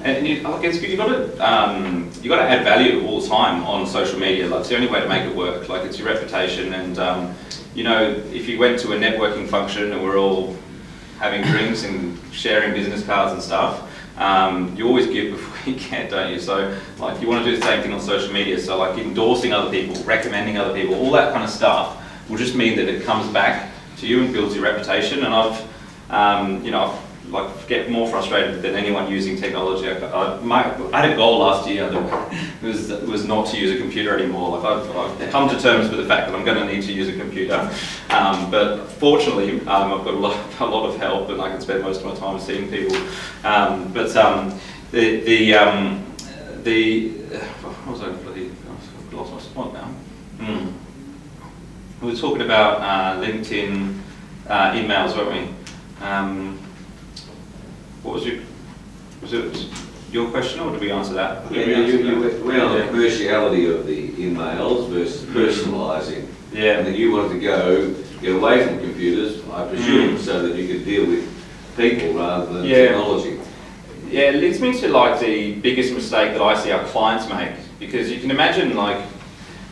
And 0.04 0.28
you, 0.28 0.48
I 0.48 0.62
guess 0.62 0.80
you 0.84 0.96
got 0.96 1.08
to 1.08 1.38
um, 1.40 2.12
you 2.22 2.30
got 2.30 2.44
to 2.44 2.48
add 2.48 2.64
value 2.64 3.08
all 3.08 3.22
the 3.22 3.28
time 3.28 3.64
on 3.64 3.88
social 3.88 4.20
media. 4.20 4.48
Like 4.48 4.60
it's 4.60 4.70
the 4.70 4.76
only 4.76 4.88
way 4.88 5.02
to 5.02 5.10
make 5.10 5.24
it 5.28 5.36
work. 5.36 5.68
Like 5.68 5.84
it's 5.86 5.98
your 5.98 6.10
reputation, 6.10 6.74
and 6.76 7.00
um, 7.00 7.36
you 7.76 7.84
know 7.84 8.02
if 8.32 8.48
you 8.48 8.58
went 8.60 8.80
to 8.82 8.94
a 8.94 8.98
networking 8.98 9.48
function 9.48 9.92
and 9.92 10.04
we're 10.04 10.18
all 10.18 10.56
having 11.20 11.42
drinks 11.44 11.84
and 11.84 12.20
sharing 12.32 12.74
business 12.74 13.06
cards 13.06 13.34
and 13.34 13.42
stuff, 13.42 13.90
um, 14.18 14.76
you 14.76 14.88
always 14.88 15.08
give 15.08 15.32
before 15.32 15.74
you 15.74 15.80
get, 15.80 16.10
don't 16.10 16.32
you? 16.32 16.40
So 16.40 16.78
like 17.00 17.22
you 17.22 17.28
want 17.28 17.44
to 17.46 17.52
do 17.52 17.58
the 17.58 17.64
same 17.64 17.82
thing 17.82 17.94
on 17.94 18.02
social 18.02 18.34
media. 18.34 18.60
So 18.60 18.78
like 18.78 18.98
endorsing 18.98 19.54
other 19.54 19.72
people, 19.72 20.02
recommending 20.04 20.58
other 20.58 20.74
people, 20.74 20.96
all 20.96 21.12
that 21.12 21.32
kind 21.34 21.44
of 21.44 21.50
stuff 21.50 22.02
will 22.30 22.38
just 22.38 22.56
mean 22.56 22.76
that 22.78 22.88
it 22.88 23.04
comes 23.04 23.32
back 23.34 23.72
to 23.98 24.08
you 24.08 24.24
and 24.24 24.34
builds 24.34 24.56
your 24.56 24.64
reputation. 24.64 25.24
And 25.24 25.34
I've 25.34 25.68
um, 26.10 26.64
you 26.64 26.72
know. 26.72 26.92
I've, 26.92 27.13
like 27.34 27.68
get 27.68 27.90
more 27.90 28.08
frustrated 28.08 28.62
than 28.62 28.76
anyone 28.76 29.12
using 29.12 29.36
technology. 29.36 29.90
I, 29.90 29.98
I, 29.98 30.40
my, 30.42 30.64
I 30.94 31.02
had 31.02 31.12
a 31.12 31.16
goal 31.16 31.40
last 31.40 31.68
year 31.68 31.90
that 31.90 32.32
was 32.62 32.90
was 33.02 33.26
not 33.26 33.48
to 33.48 33.58
use 33.58 33.72
a 33.76 33.82
computer 33.82 34.16
anymore. 34.16 34.58
Like 34.58 34.66
I've, 34.66 34.96
I've 34.96 35.32
come 35.32 35.50
to 35.50 35.60
terms 35.60 35.90
with 35.90 36.00
the 36.00 36.06
fact 36.06 36.28
that 36.28 36.36
I'm 36.36 36.46
going 36.46 36.60
to 36.66 36.72
need 36.72 36.84
to 36.84 36.94
use 36.94 37.10
a 37.10 37.18
computer. 37.18 37.70
Um, 38.12 38.52
but 38.52 38.86
fortunately, 38.86 39.60
um, 39.62 39.94
I've 39.94 40.06
got 40.06 40.14
a 40.14 40.18
lot, 40.18 40.38
a 40.60 40.66
lot 40.66 40.88
of 40.88 40.98
help, 40.98 41.30
and 41.30 41.42
I 41.42 41.50
can 41.50 41.60
spend 41.60 41.84
most 41.84 42.02
of 42.02 42.06
my 42.06 42.16
time 42.16 42.40
seeing 42.40 42.70
people. 42.70 42.96
Um, 43.44 43.92
but 43.92 44.16
um, 44.16 44.58
the 44.92 45.22
the 45.22 45.56
um, 45.56 46.06
the 46.64 47.10
what 47.64 47.98
was 47.98 48.02
I 48.04 48.12
bloody? 48.12 48.52
I've 48.52 49.14
lost 49.14 49.34
my 49.34 49.40
spot 49.40 49.74
now. 49.74 49.88
Hmm. 50.40 50.70
We 52.06 52.12
were 52.12 52.18
talking 52.18 52.44
about 52.44 52.82
uh, 52.82 53.26
LinkedIn 53.26 53.98
uh, 54.48 54.72
emails, 54.74 55.16
weren't 55.18 55.32
we? 55.32 56.06
Um, 56.06 56.60
what 58.04 58.16
was 58.16 58.26
your, 58.26 58.40
was 59.22 59.34
it 59.34 59.68
your 60.12 60.30
question 60.30 60.60
or 60.60 60.72
did 60.72 60.82
we 60.82 60.92
answer 60.92 61.14
that? 61.14 61.52
Yeah, 61.52 61.66
you, 61.66 61.98
you, 61.98 61.98
you 62.00 62.46
went 62.46 62.62
on 62.62 62.78
the 62.78 62.84
commerciality 62.86 63.74
of 63.74 63.88
the 63.88 64.10
emails 64.10 64.90
versus 64.90 65.22
mm-hmm. 65.22 65.38
personalising. 65.38 66.28
Yeah. 66.52 66.78
And 66.78 66.80
Yeah, 66.80 66.82
then 66.84 66.96
you 66.96 67.12
wanted 67.14 67.30
to 67.34 67.40
go, 67.40 67.94
get 68.22 68.36
away 68.36 68.68
from 68.68 68.80
computers, 68.80 69.42
I 69.52 69.68
presume, 69.68 70.18
mm. 70.18 70.20
so 70.20 70.48
that 70.48 70.56
you 70.56 70.68
could 70.68 70.86
deal 70.86 71.08
with 71.08 71.28
people 71.76 72.14
rather 72.14 72.54
than 72.54 72.66
Yeah. 72.66 72.88
technology. 72.90 73.40
yeah, 74.10 74.30
it 74.30 74.36
leads 74.36 74.60
me 74.60 74.80
to 74.80 74.88
like 74.90 75.20
the 75.20 75.56
biggest 75.56 75.94
mistake 75.94 76.34
that 76.34 76.42
I 76.42 76.56
see 76.62 76.72
our 76.72 76.84
clients 76.86 77.28
make 77.28 77.54
because 77.80 78.12
you 78.12 78.20
can 78.20 78.30
imagine 78.30 78.76
like 78.76 79.04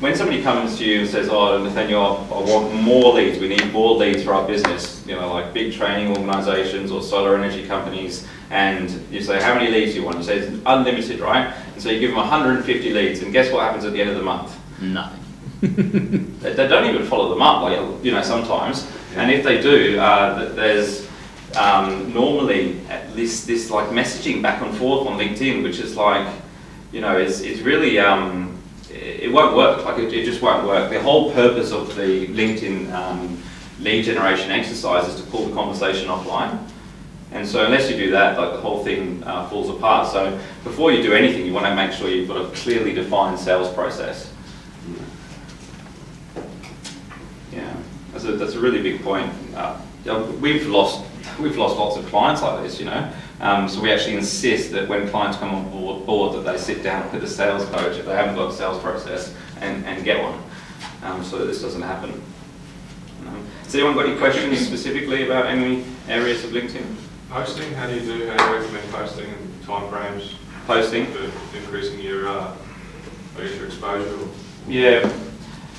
when 0.02 0.16
somebody 0.16 0.42
comes 0.42 0.78
to 0.80 0.84
you 0.84 1.02
and 1.02 1.10
says, 1.10 1.30
"Oh, 1.30 1.60
Nathanial, 1.60 2.26
I 2.32 2.52
want 2.52 2.74
more 2.74 3.14
leads. 3.14 3.40
We 3.40 3.48
need 3.48 3.72
more 3.72 3.96
leads 3.96 4.24
for 4.24 4.34
our 4.34 4.46
business." 4.48 5.06
You 5.08 5.16
know, 5.16 5.32
like 5.32 5.54
big 5.54 5.74
training 5.74 6.18
organisations 6.18 6.92
or 6.92 7.02
solar 7.04 7.38
energy 7.38 7.66
companies, 7.68 8.28
and 8.50 8.90
you 9.12 9.22
say, 9.22 9.42
"How 9.42 9.54
many 9.54 9.72
leads 9.72 9.94
do 9.94 10.00
you 10.00 10.06
want?" 10.06 10.18
You 10.18 10.24
say, 10.24 10.40
"It's 10.40 10.62
unlimited, 10.66 11.20
right?" 11.20 11.54
And 11.74 11.82
so 11.82 11.90
you 11.90 12.00
give 12.00 12.10
them 12.10 12.18
150 12.18 12.92
leads, 12.92 13.22
and 13.22 13.32
guess 13.32 13.52
what 13.52 13.64
happens 13.64 13.86
at 13.86 13.94
the 13.94 14.02
end 14.02 14.10
of 14.10 14.18
the 14.18 14.24
month? 14.24 14.60
Nothing. 14.82 15.20
They, 16.42 16.54
they 16.54 16.68
don't 16.68 16.90
even 16.90 17.06
follow 17.06 17.30
them 17.30 17.44
up, 17.44 17.62
like 17.62 17.78
you 18.04 18.12
know, 18.12 18.24
sometimes. 18.24 18.88
And 19.16 19.30
if 19.30 19.44
they 19.44 19.62
do, 19.62 20.00
uh, 20.00 20.52
there's 20.54 21.08
um, 21.56 22.12
normally 22.12 22.82
at 22.90 23.16
least 23.16 23.46
this 23.46 23.70
like 23.70 23.90
messaging 23.90 24.42
back 24.42 24.64
and 24.64 24.76
forth 24.76 25.08
on 25.08 25.20
LinkedIn, 25.20 25.62
which 25.62 25.78
is 25.78 25.96
like, 25.96 26.28
you 26.92 27.02
know, 27.02 27.16
it's, 27.16 27.42
it's 27.42 27.62
really 27.62 28.00
um, 28.00 28.61
it 29.22 29.32
won't 29.32 29.56
work. 29.56 29.86
Like 29.86 30.00
it, 30.00 30.12
it 30.12 30.26
just 30.26 30.42
won't 30.42 30.66
work. 30.66 30.90
The 30.90 31.02
whole 31.02 31.32
purpose 31.32 31.72
of 31.72 31.96
the 31.96 32.28
LinkedIn 32.28 32.92
um, 32.92 33.42
lead 33.80 34.04
generation 34.04 34.52
exercise 34.52 35.08
is 35.08 35.22
to 35.22 35.30
pull 35.30 35.46
the 35.46 35.54
conversation 35.54 36.10
offline. 36.10 36.68
And 37.32 37.48
so 37.48 37.64
unless 37.64 37.90
you 37.90 37.96
do 37.96 38.12
that, 38.12 38.38
like 38.38 38.52
the 38.52 38.60
whole 38.60 38.84
thing 38.84 39.24
uh, 39.24 39.48
falls 39.48 39.70
apart. 39.70 40.12
So 40.12 40.38
before 40.64 40.92
you 40.92 41.02
do 41.02 41.14
anything, 41.14 41.46
you 41.46 41.54
want 41.54 41.68
to 41.68 41.76
make 41.76 41.94
sure 41.94 42.10
you've 42.10 42.28
got 42.28 42.42
a 42.42 42.50
clearly 42.50 42.94
defined 42.94 43.40
sales 43.40 43.72
process. 43.74 44.34
Yeah, 47.54 47.74
that's 48.12 48.26
a, 48.26 48.34
that's 48.34 48.56
a 48.56 48.60
really 48.60 48.82
big 48.82 49.04
point. 49.04 49.32
Uh, 49.56 49.80
we've 50.42 50.68
lost 50.68 51.06
we've 51.40 51.58
lost 51.58 51.78
lots 51.78 51.96
of 51.96 52.06
clients 52.08 52.42
like 52.42 52.64
this, 52.64 52.80
you 52.80 52.86
know. 52.86 53.14
Um, 53.42 53.68
so 53.68 53.82
we 53.82 53.92
actually 53.92 54.18
insist 54.18 54.72
that 54.72 54.88
when 54.88 55.10
clients 55.10 55.38
come 55.40 55.56
on 55.56 55.70
board, 55.72 56.06
board 56.06 56.36
that 56.36 56.52
they 56.52 56.60
sit 56.60 56.84
down 56.84 57.12
with 57.12 57.24
a 57.24 57.28
sales 57.28 57.66
coach 57.66 57.98
if 57.98 58.06
they 58.06 58.14
haven't 58.16 58.36
got 58.36 58.52
a 58.52 58.54
sales 58.54 58.80
process 58.82 59.34
and, 59.60 59.84
and 59.86 60.04
get 60.06 60.22
one, 60.24 60.40
um, 61.02 61.24
so 61.24 61.40
that 61.40 61.46
this 61.46 61.60
doesn't 61.60 61.82
happen. 61.82 62.12
Um, 63.28 63.48
has 63.64 63.74
anyone 63.74 63.96
got 63.96 64.06
any 64.06 64.18
questions 64.18 64.60
specifically 64.60 65.26
about 65.26 65.48
any 65.48 65.84
areas 66.08 66.44
of 66.46 66.52
LinkedIn 66.52 66.86
Posting, 67.32 67.74
how 67.74 67.88
do 67.88 67.96
you 67.96 68.02
do, 68.02 68.28
how 68.28 68.38
do 68.38 68.54
you 68.54 68.60
recommend 68.60 68.92
posting 68.92 69.30
and 69.30 69.64
timeframes 69.64 70.34
posting? 70.68 71.06
for 71.08 71.58
increasing 71.58 72.00
your, 72.02 72.28
uh, 72.28 72.54
I 73.38 73.42
guess 73.42 73.56
your 73.56 73.66
exposure? 73.68 74.14
or- 74.22 74.28
Yeah, 74.68 75.10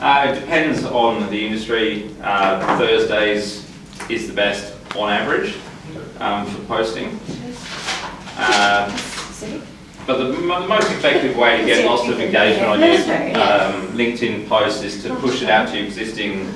uh, 0.01 0.33
it 0.33 0.40
depends 0.40 0.83
on 0.85 1.31
the 1.31 1.46
industry. 1.46 2.11
Uh, 2.22 2.79
Thursdays 2.79 3.70
is 4.09 4.27
the 4.29 4.33
best 4.35 4.75
on 4.96 5.11
average. 5.11 5.55
um, 6.20 6.46
for 6.46 6.62
posting. 6.64 7.20
Uh, 8.42 8.90
But 10.05 10.18
the, 10.18 10.33
mo- 10.33 10.62
the 10.62 10.66
most 10.68 10.90
effective 10.90 11.37
way 11.37 11.59
to 11.61 11.64
get 11.64 11.87
lots 11.87 12.09
of 12.09 12.18
engagement 12.20 12.66
on 12.68 12.81
your 12.81 12.88
um, 13.37 13.87
LinkedIn 13.96 14.48
post 14.48 14.83
is 14.83 15.00
to 15.05 15.14
push 15.16 15.42
it 15.42 15.48
out 15.48 15.68
to 15.68 15.76
your 15.76 15.87
existing 15.87 16.52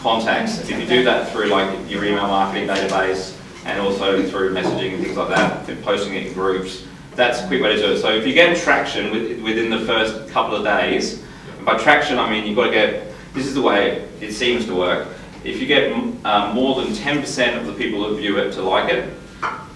contacts. 0.00 0.58
If 0.68 0.70
you 0.80 0.84
do 0.86 1.04
that 1.04 1.30
through 1.30 1.46
like 1.46 1.88
your 1.88 2.04
email 2.04 2.26
marketing 2.26 2.68
database 2.68 3.36
and 3.64 3.80
also 3.80 4.20
through 4.28 4.52
messaging 4.52 4.94
and 4.94 5.04
things 5.04 5.16
like 5.16 5.28
that, 5.28 5.82
posting 5.84 6.14
it 6.14 6.26
in 6.26 6.32
groups, 6.32 6.84
that's 7.14 7.40
a 7.40 7.46
quick 7.46 7.62
way 7.62 7.76
to 7.76 7.80
do 7.80 7.92
it. 7.92 7.98
So 8.00 8.10
if 8.12 8.26
you 8.26 8.34
get 8.34 8.56
traction 8.58 9.12
with, 9.12 9.40
within 9.42 9.70
the 9.70 9.80
first 9.86 10.28
couple 10.30 10.56
of 10.56 10.64
days, 10.64 11.22
by 11.64 11.78
traction 11.78 12.18
I 12.18 12.28
mean 12.28 12.46
you've 12.46 12.56
got 12.56 12.66
to 12.66 12.72
get, 12.72 13.12
this 13.32 13.46
is 13.46 13.54
the 13.54 13.62
way 13.62 14.04
it 14.20 14.32
seems 14.32 14.66
to 14.66 14.74
work. 14.74 15.06
If 15.44 15.60
you 15.60 15.66
get 15.68 15.92
uh, 16.24 16.52
more 16.52 16.82
than 16.82 16.92
10% 16.92 17.56
of 17.60 17.66
the 17.66 17.72
people 17.74 18.08
that 18.08 18.16
view 18.16 18.38
it 18.38 18.52
to 18.54 18.62
like 18.62 18.92
it, 18.92 19.08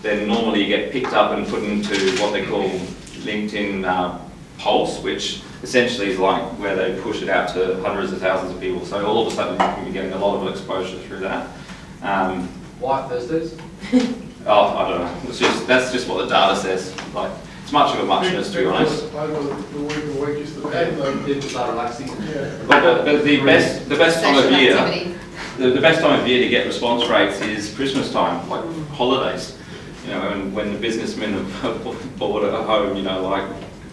then 0.03 0.29
normally 0.29 0.63
you 0.63 0.67
get 0.67 0.93
picked 0.93 1.13
up 1.13 1.33
and 1.33 1.47
put 1.47 1.63
into 1.63 1.95
what 2.23 2.33
they 2.33 2.45
call 2.47 2.69
LinkedIn 3.25 3.85
uh, 3.85 4.19
Pulse, 4.59 5.03
which 5.03 5.43
essentially 5.63 6.09
is 6.09 6.19
like 6.19 6.43
where 6.59 6.75
they 6.75 7.01
push 7.03 7.23
it 7.23 7.29
out 7.29 7.53
to 7.55 7.81
hundreds 7.83 8.13
of 8.13 8.21
thousands 8.21 8.55
of 8.55 8.61
people. 8.61 8.85
So 8.85 9.07
all 9.07 9.27
of 9.27 9.33
a 9.33 9.37
sudden 9.37 9.53
you 9.55 9.59
can 9.77 9.85
be 9.85 9.93
getting 9.93 10.13
a 10.13 10.19
lot 10.19 10.41
of 10.41 10.51
exposure 10.51 10.99
through 11.01 11.21
that. 11.21 11.49
Um, 12.03 12.49
White 12.79 13.09
Thursdays? 13.09 13.57
oh, 14.47 14.77
I 14.77 14.89
don't 14.89 15.01
know. 15.01 15.29
It's 15.29 15.39
just, 15.39 15.67
that's 15.67 15.93
just 15.93 16.09
what 16.09 16.19
the 16.19 16.35
data 16.35 16.57
says. 16.57 16.95
Like 17.15 17.31
it's 17.63 17.73
much 17.73 17.95
of 17.95 18.03
a 18.03 18.07
muchness 18.07 18.53
to 18.53 18.59
be 18.59 18.67
honest. 18.67 19.05
Over 19.15 19.55
the 19.55 19.81
week, 19.81 20.15
the 20.15 20.21
week 20.21 20.39
is 20.39 20.57
the 20.57 20.69
bad 20.69 20.97
though. 20.97 21.25
People 21.25 21.43
start 21.43 21.71
relaxing. 21.71 22.09
Yeah. 22.09 22.59
But, 22.67 22.81
but, 22.83 23.05
but 23.05 23.25
the 23.25 23.45
best 23.45 23.89
the 23.89 23.97
best 23.97 24.23
time 24.23 24.37
of 24.37 24.51
year. 24.51 25.17
The, 25.59 25.71
the 25.71 25.81
best 25.81 26.01
time 26.01 26.21
of 26.21 26.27
year 26.27 26.43
to 26.43 26.49
get 26.49 26.67
response 26.67 27.07
rates 27.09 27.41
is 27.43 27.75
Christmas 27.75 28.11
time, 28.13 28.49
like 28.49 28.65
holidays. 28.93 29.59
You 30.11 30.17
know, 30.17 30.29
when, 30.29 30.53
when 30.53 30.73
the 30.73 30.79
businessmen 30.81 31.45
have 31.63 32.19
bored 32.19 32.43
at 32.43 32.53
home, 32.65 32.97
you 32.97 33.05
know, 33.05 33.23
like 33.23 33.49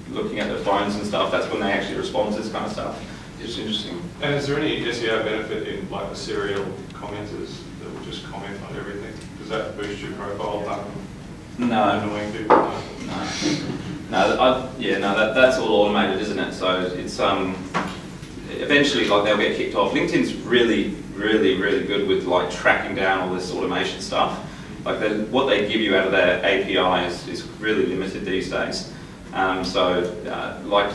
looking 0.09 0.39
at 0.39 0.47
their 0.47 0.57
phones 0.57 0.95
and 0.95 1.05
stuff, 1.05 1.31
that's 1.31 1.47
when 1.51 1.61
they 1.61 1.71
actually 1.71 1.99
respond 1.99 2.33
to 2.33 2.41
this 2.41 2.51
kind 2.51 2.65
of 2.65 2.71
stuff. 2.71 2.99
It's 3.39 3.55
interesting. 3.59 4.01
And 4.23 4.33
is 4.33 4.47
there 4.47 4.57
any 4.57 4.83
SEO 4.83 5.23
benefit 5.23 5.67
in 5.67 5.87
like 5.91 6.09
the 6.09 6.15
serial 6.15 6.65
commenters 6.93 7.59
that 7.79 7.93
will 7.93 8.03
just 8.03 8.25
comment 8.25 8.59
on 8.67 8.75
everything? 8.77 9.13
Does 9.37 9.49
that 9.49 9.77
boost 9.77 10.01
your 10.01 10.13
profile, 10.13 10.91
No, 11.59 11.99
annoying 11.99 12.31
people? 12.31 12.57
no, 12.57 13.29
no, 14.09 14.41
I, 14.41 14.69
yeah, 14.79 14.97
no, 14.97 15.15
that, 15.15 15.35
that's 15.35 15.59
all 15.59 15.69
automated, 15.69 16.19
isn't 16.19 16.39
it? 16.39 16.53
So 16.53 16.81
it's, 16.81 17.19
um, 17.19 17.55
eventually, 18.49 19.07
like, 19.07 19.23
they'll 19.23 19.37
get 19.37 19.55
kicked 19.55 19.75
off. 19.75 19.93
LinkedIn's 19.93 20.33
really, 20.33 20.95
really, 21.13 21.61
really 21.61 21.85
good 21.85 22.07
with, 22.07 22.25
like, 22.25 22.49
tracking 22.49 22.95
down 22.95 23.19
all 23.29 23.35
this 23.35 23.51
automation 23.53 24.01
stuff. 24.01 24.43
Like, 24.87 25.01
they- 25.01 25.19
what 25.35 25.47
they 25.47 25.67
give 25.67 25.81
you 25.81 25.97
out 25.97 26.05
of 26.05 26.13
their 26.13 26.39
API 26.45 27.05
is, 27.05 27.27
is 27.27 27.43
really 27.59 27.85
limited 27.87 28.23
these 28.23 28.49
days. 28.49 28.89
Um, 29.33 29.65
so, 29.65 30.09
uh, 30.31 30.65
like, 30.65 30.89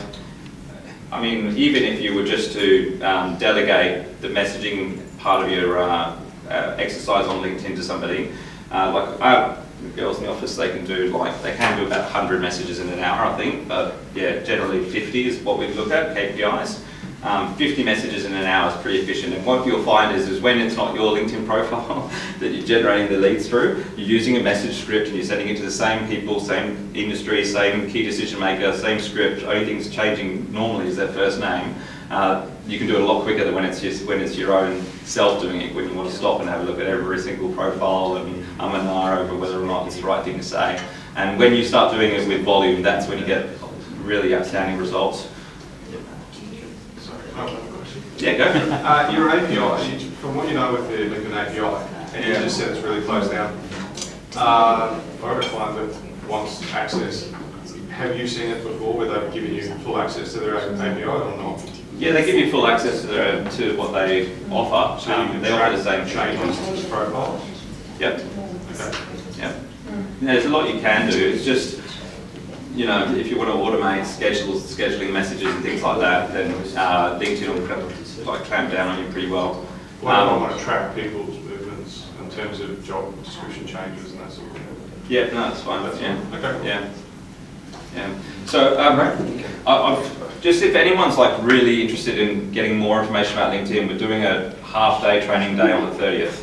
I 1.13 1.21
mean, 1.21 1.55
even 1.59 1.83
if 1.83 2.01
you 2.01 2.15
were 2.15 2.25
just 2.25 2.55
to 2.55 2.99
um, 3.03 3.37
delegate 3.37 4.23
the 4.23 4.29
messaging 4.29 4.99
part 5.19 5.45
of 5.45 5.53
your 5.53 5.79
uh, 5.79 6.17
uh, 6.49 6.75
exercise 6.79 7.27
on 7.27 7.43
LinkedIn 7.45 7.77
to 7.77 7.83
somebody, 7.83 8.31
uh, 8.73 8.91
like 8.95 9.21
our 9.21 9.59
girls 9.95 10.17
in 10.17 10.25
the 10.25 10.31
office, 10.31 10.57
they 10.57 10.71
can 10.71 10.87
do 10.87 11.09
like 11.09 11.43
they 11.43 11.55
can 11.55 11.79
do 11.79 11.87
about 11.87 12.05
100 12.05 12.41
messages 12.41 12.81
in 12.81 12.89
an 12.89 13.01
hour, 13.01 13.27
I 13.27 13.37
think. 13.37 13.69
But 13.69 13.97
yeah, 14.15 14.39
generally 14.43 14.87
50 14.89 15.29
is 15.29 15.41
what 15.41 15.59
we 15.59 15.67
look 15.75 15.91
at 15.91 16.17
KPIs. 16.17 16.81
Um, 17.23 17.55
50 17.55 17.85
messages 17.85 18.25
in 18.25 18.35
an 18.35 18.45
hour 18.47 18.75
is 18.75 18.83
pretty 18.83 18.99
efficient. 18.99 19.33
And 19.33 19.47
what 19.47 19.65
you'll 19.65 19.85
find 19.85 20.17
is, 20.17 20.29
is 20.29 20.41
when 20.41 20.59
it's 20.59 20.77
not 20.77 20.93
your 20.95 21.17
LinkedIn 21.17 21.47
profile 21.53 22.11
that 22.41 22.49
you're 22.49 22.67
generating 22.67 23.09
the 23.09 23.19
leads 23.19 23.49
through, 23.49 23.85
you're 23.97 24.09
using 24.09 24.37
a 24.39 24.43
message 24.43 24.75
script 24.75 25.07
and 25.07 25.17
you're 25.17 25.25
sending 25.25 25.49
it 25.49 25.57
to 25.59 25.63
the 25.63 25.71
same 25.71 26.09
people, 26.09 26.41
same 26.41 26.91
industry, 26.95 27.45
same 27.45 27.89
key 27.89 28.03
decision 28.03 28.41
maker, 28.41 28.77
same 28.77 28.99
script. 28.99 29.45
Only 29.45 29.65
thing's 29.65 29.89
changing 29.89 30.53
normally 30.53 30.89
is 30.89 30.97
their 30.97 31.13
first 31.13 31.39
name. 31.39 31.77
Uh, 32.11 32.47
you 32.67 32.77
can 32.77 32.89
do 32.89 32.97
it 32.97 33.03
a 33.03 33.05
lot 33.05 33.23
quicker 33.23 33.45
than 33.45 33.55
when 33.55 33.65
it's 33.65 33.81
just 33.81 34.05
when 34.07 34.21
it's 34.21 34.37
your 34.37 34.53
own 34.53 34.83
self 35.05 35.41
doing 35.41 35.61
it. 35.61 35.75
When 35.75 35.89
you 35.89 35.95
want 35.95 36.11
to 36.11 36.17
stop 36.17 36.41
and 36.41 36.49
have 36.49 36.61
a 36.61 36.65
look 36.65 36.79
at 36.79 36.87
every 36.87 37.19
single 37.19 37.53
profile 37.53 38.17
and 38.17 38.45
um 38.61 38.75
and 38.75 38.87
ah 38.89 39.19
over 39.19 39.37
whether 39.37 39.61
or 39.61 39.65
not 39.65 39.87
it's 39.87 39.97
the 39.97 40.03
right 40.03 40.23
thing 40.25 40.37
to 40.37 40.45
say. 40.45 40.83
And 41.17 41.39
when 41.39 41.55
you 41.55 41.65
start 41.65 41.93
doing 41.93 42.13
it 42.13 42.29
with 42.29 42.45
volume, 42.45 42.83
that's 42.83 43.09
when 43.09 43.19
you 43.19 43.25
get 43.25 43.49
really 44.03 44.35
outstanding 44.35 44.79
results. 44.79 45.29
Sorry, 47.33 47.49
I 47.49 47.51
have 47.51 47.59
another 47.63 47.77
question. 47.77 48.03
Yeah, 48.19 48.37
go. 48.37 48.45
Uh, 48.73 49.11
your 49.13 49.31
API, 49.31 49.99
from 50.21 50.35
what 50.37 50.49
you 50.49 50.55
know 50.55 50.73
with 50.73 50.89
the 50.89 50.97
LinkedIn 50.97 51.35
API, 51.35 52.17
and 52.17 52.25
you 52.25 52.35
just 52.35 52.59
said 52.59 52.71
it's 52.75 52.81
really 52.85 53.03
closed 53.05 53.31
down. 53.31 53.59
Uh, 54.37 54.99
for 55.21 55.39
a 55.39 55.43
client 55.45 55.93
that 55.93 56.29
wants 56.29 56.63
access, 56.73 57.31
have 57.91 58.17
you 58.17 58.27
seen 58.27 58.51
it 58.51 58.63
before 58.65 58.95
where 58.95 59.09
they've 59.09 59.33
given 59.33 59.55
you 59.55 59.63
full 59.79 59.99
access 59.99 60.33
to 60.33 60.41
their 60.41 60.57
API 60.59 61.05
or 61.05 61.37
not? 61.37 61.63
Yeah, 61.99 62.13
they 62.13 62.25
give 62.25 62.35
you 62.37 62.51
full 62.51 62.67
access 62.67 63.03
to 63.03 63.07
their, 63.07 63.49
to 63.51 63.77
what 63.77 63.93
they 63.93 64.35
offer. 64.51 65.01
So 65.01 65.13
Um, 65.15 65.41
they 65.41 65.53
offer 65.53 65.77
the 65.77 65.83
same 65.83 66.07
changes 66.09 66.85
profiles? 66.87 67.43
Yep, 68.01 68.21
Okay. 68.73 68.99
yep. 69.39 69.57
There's 70.21 70.47
a 70.47 70.49
lot 70.49 70.73
you 70.75 70.81
can 70.81 71.11
do. 71.11 71.19
It's 71.35 71.45
just, 71.45 71.81
you 72.75 72.87
know, 72.87 73.15
if 73.15 73.29
you 73.29 73.37
want 73.39 73.51
to 73.51 73.57
automate 73.57 74.05
schedules, 74.07 74.63
scheduling 74.75 75.13
messages 75.13 75.53
and 75.55 75.63
things 75.63 75.83
like 75.83 75.99
that, 76.01 76.33
then 76.33 76.51
uh, 76.77 77.19
LinkedIn 77.19 77.49
will 77.59 77.67
clamp- 77.67 78.27
like 78.27 78.45
clamp 78.45 78.73
down 78.73 78.89
on 78.89 79.05
you 79.05 79.11
pretty 79.13 79.29
well. 79.29 79.67
Well, 80.01 80.29
I 80.29 80.33
Um, 80.35 80.41
want 80.43 80.59
to 80.59 80.65
track 80.65 80.95
people's 80.95 81.37
movements 81.45 82.07
in 82.21 82.31
terms 82.31 82.61
of 82.61 82.83
job 82.85 83.23
description 83.25 83.67
changes 83.67 84.13
and 84.13 84.21
that 84.21 84.33
sort 84.33 84.47
of 84.49 84.53
thing. 84.55 84.67
Yeah, 85.09 85.27
no, 85.27 85.49
that's 85.51 85.61
fine. 85.63 85.83
That's 85.85 86.01
Yeah. 86.01 86.17
fine. 86.31 86.45
Okay. 86.45 86.67
Yeah. 86.67 86.89
Yeah. 87.95 88.09
So, 88.47 88.81
um, 88.81 88.99
I, 89.67 89.77
I've, 89.77 90.41
just 90.41 90.63
if 90.63 90.75
anyone's 90.75 91.19
like 91.19 91.41
really 91.43 91.83
interested 91.83 92.19
in 92.19 92.51
getting 92.53 92.79
more 92.79 93.01
information 93.03 93.35
about 93.35 93.53
LinkedIn, 93.53 93.87
we're 93.89 93.99
doing 93.99 94.25
a 94.25 94.55
half 94.65 95.03
day 95.03 95.25
training 95.25 95.57
day 95.57 95.71
on 95.73 95.91
the 95.91 95.97
30th. 96.03 96.43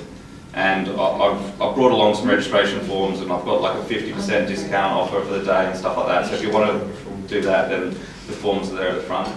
And 0.53 0.87
I- 0.89 0.93
I've, 0.93 1.61
I've 1.61 1.75
brought 1.75 1.91
along 1.91 2.15
some 2.15 2.27
registration 2.27 2.79
forms 2.81 3.19
and 3.21 3.31
I've 3.31 3.45
got 3.45 3.61
like 3.61 3.75
a 3.77 3.83
50% 3.93 4.47
discount 4.47 4.93
offer 4.93 5.21
for 5.21 5.37
the 5.37 5.43
day 5.45 5.65
and 5.67 5.77
stuff 5.77 5.95
like 5.97 6.07
that. 6.07 6.27
So 6.27 6.33
if 6.35 6.41
you 6.41 6.51
want 6.51 6.69
to 6.71 7.27
do 7.27 7.41
that, 7.41 7.69
then 7.69 7.89
the 7.91 8.33
forms 8.33 8.69
are 8.71 8.75
there 8.75 8.89
at 8.89 8.95
the 8.95 9.01
front. 9.01 9.29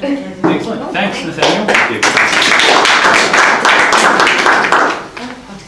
Excellent. 0.00 0.92
Thanks, 0.92 1.18
Nathanial. 1.18 1.66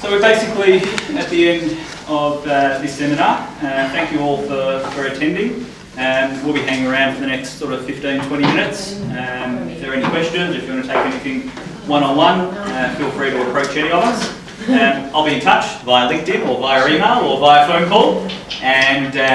So 0.01 0.11
we're 0.11 0.20
basically 0.20 0.79
at 1.18 1.29
the 1.31 1.49
end 1.49 1.79
of 2.09 2.46
uh, 2.46 2.79
this 2.79 2.96
seminar. 2.96 3.38
Uh, 3.59 3.88
thank 3.90 4.12
you 4.12 4.20
all 4.20 4.38
for, 4.42 4.81
for 4.90 5.07
attending. 5.07 5.66
Um, 5.99 6.42
we'll 6.44 6.55
be 6.55 6.61
hanging 6.62 6.87
around 6.87 7.14
for 7.14 7.20
the 7.20 7.27
next 7.27 7.55
sort 7.59 7.73
of 7.73 7.85
15, 7.85 8.23
20 8.29 8.42
minutes. 8.46 9.01
Um, 9.03 9.68
if 9.68 9.81
there 9.81 9.90
are 9.90 9.94
any 9.94 10.09
questions, 10.09 10.55
if 10.57 10.66
you 10.66 10.73
want 10.75 10.85
to 10.87 10.88
take 10.92 11.05
anything 11.07 11.49
one-on-one, 11.88 12.40
uh, 12.57 12.94
feel 12.96 13.11
free 13.11 13.31
to 13.31 13.49
approach 13.49 13.77
any 13.77 13.88
of 13.90 14.03
us. 14.05 14.39
Um, 14.68 15.11
I'll 15.14 15.25
be 15.25 15.35
in 15.35 15.40
touch 15.40 15.64
via 15.83 16.07
LinkedIn 16.09 16.46
or 16.46 16.61
via 16.61 16.87
email 16.87 17.25
or 17.25 17.40
via 17.40 17.66
phone 17.66 17.88
call. 17.88 18.29
And 18.62 19.16
uh, 19.16 19.20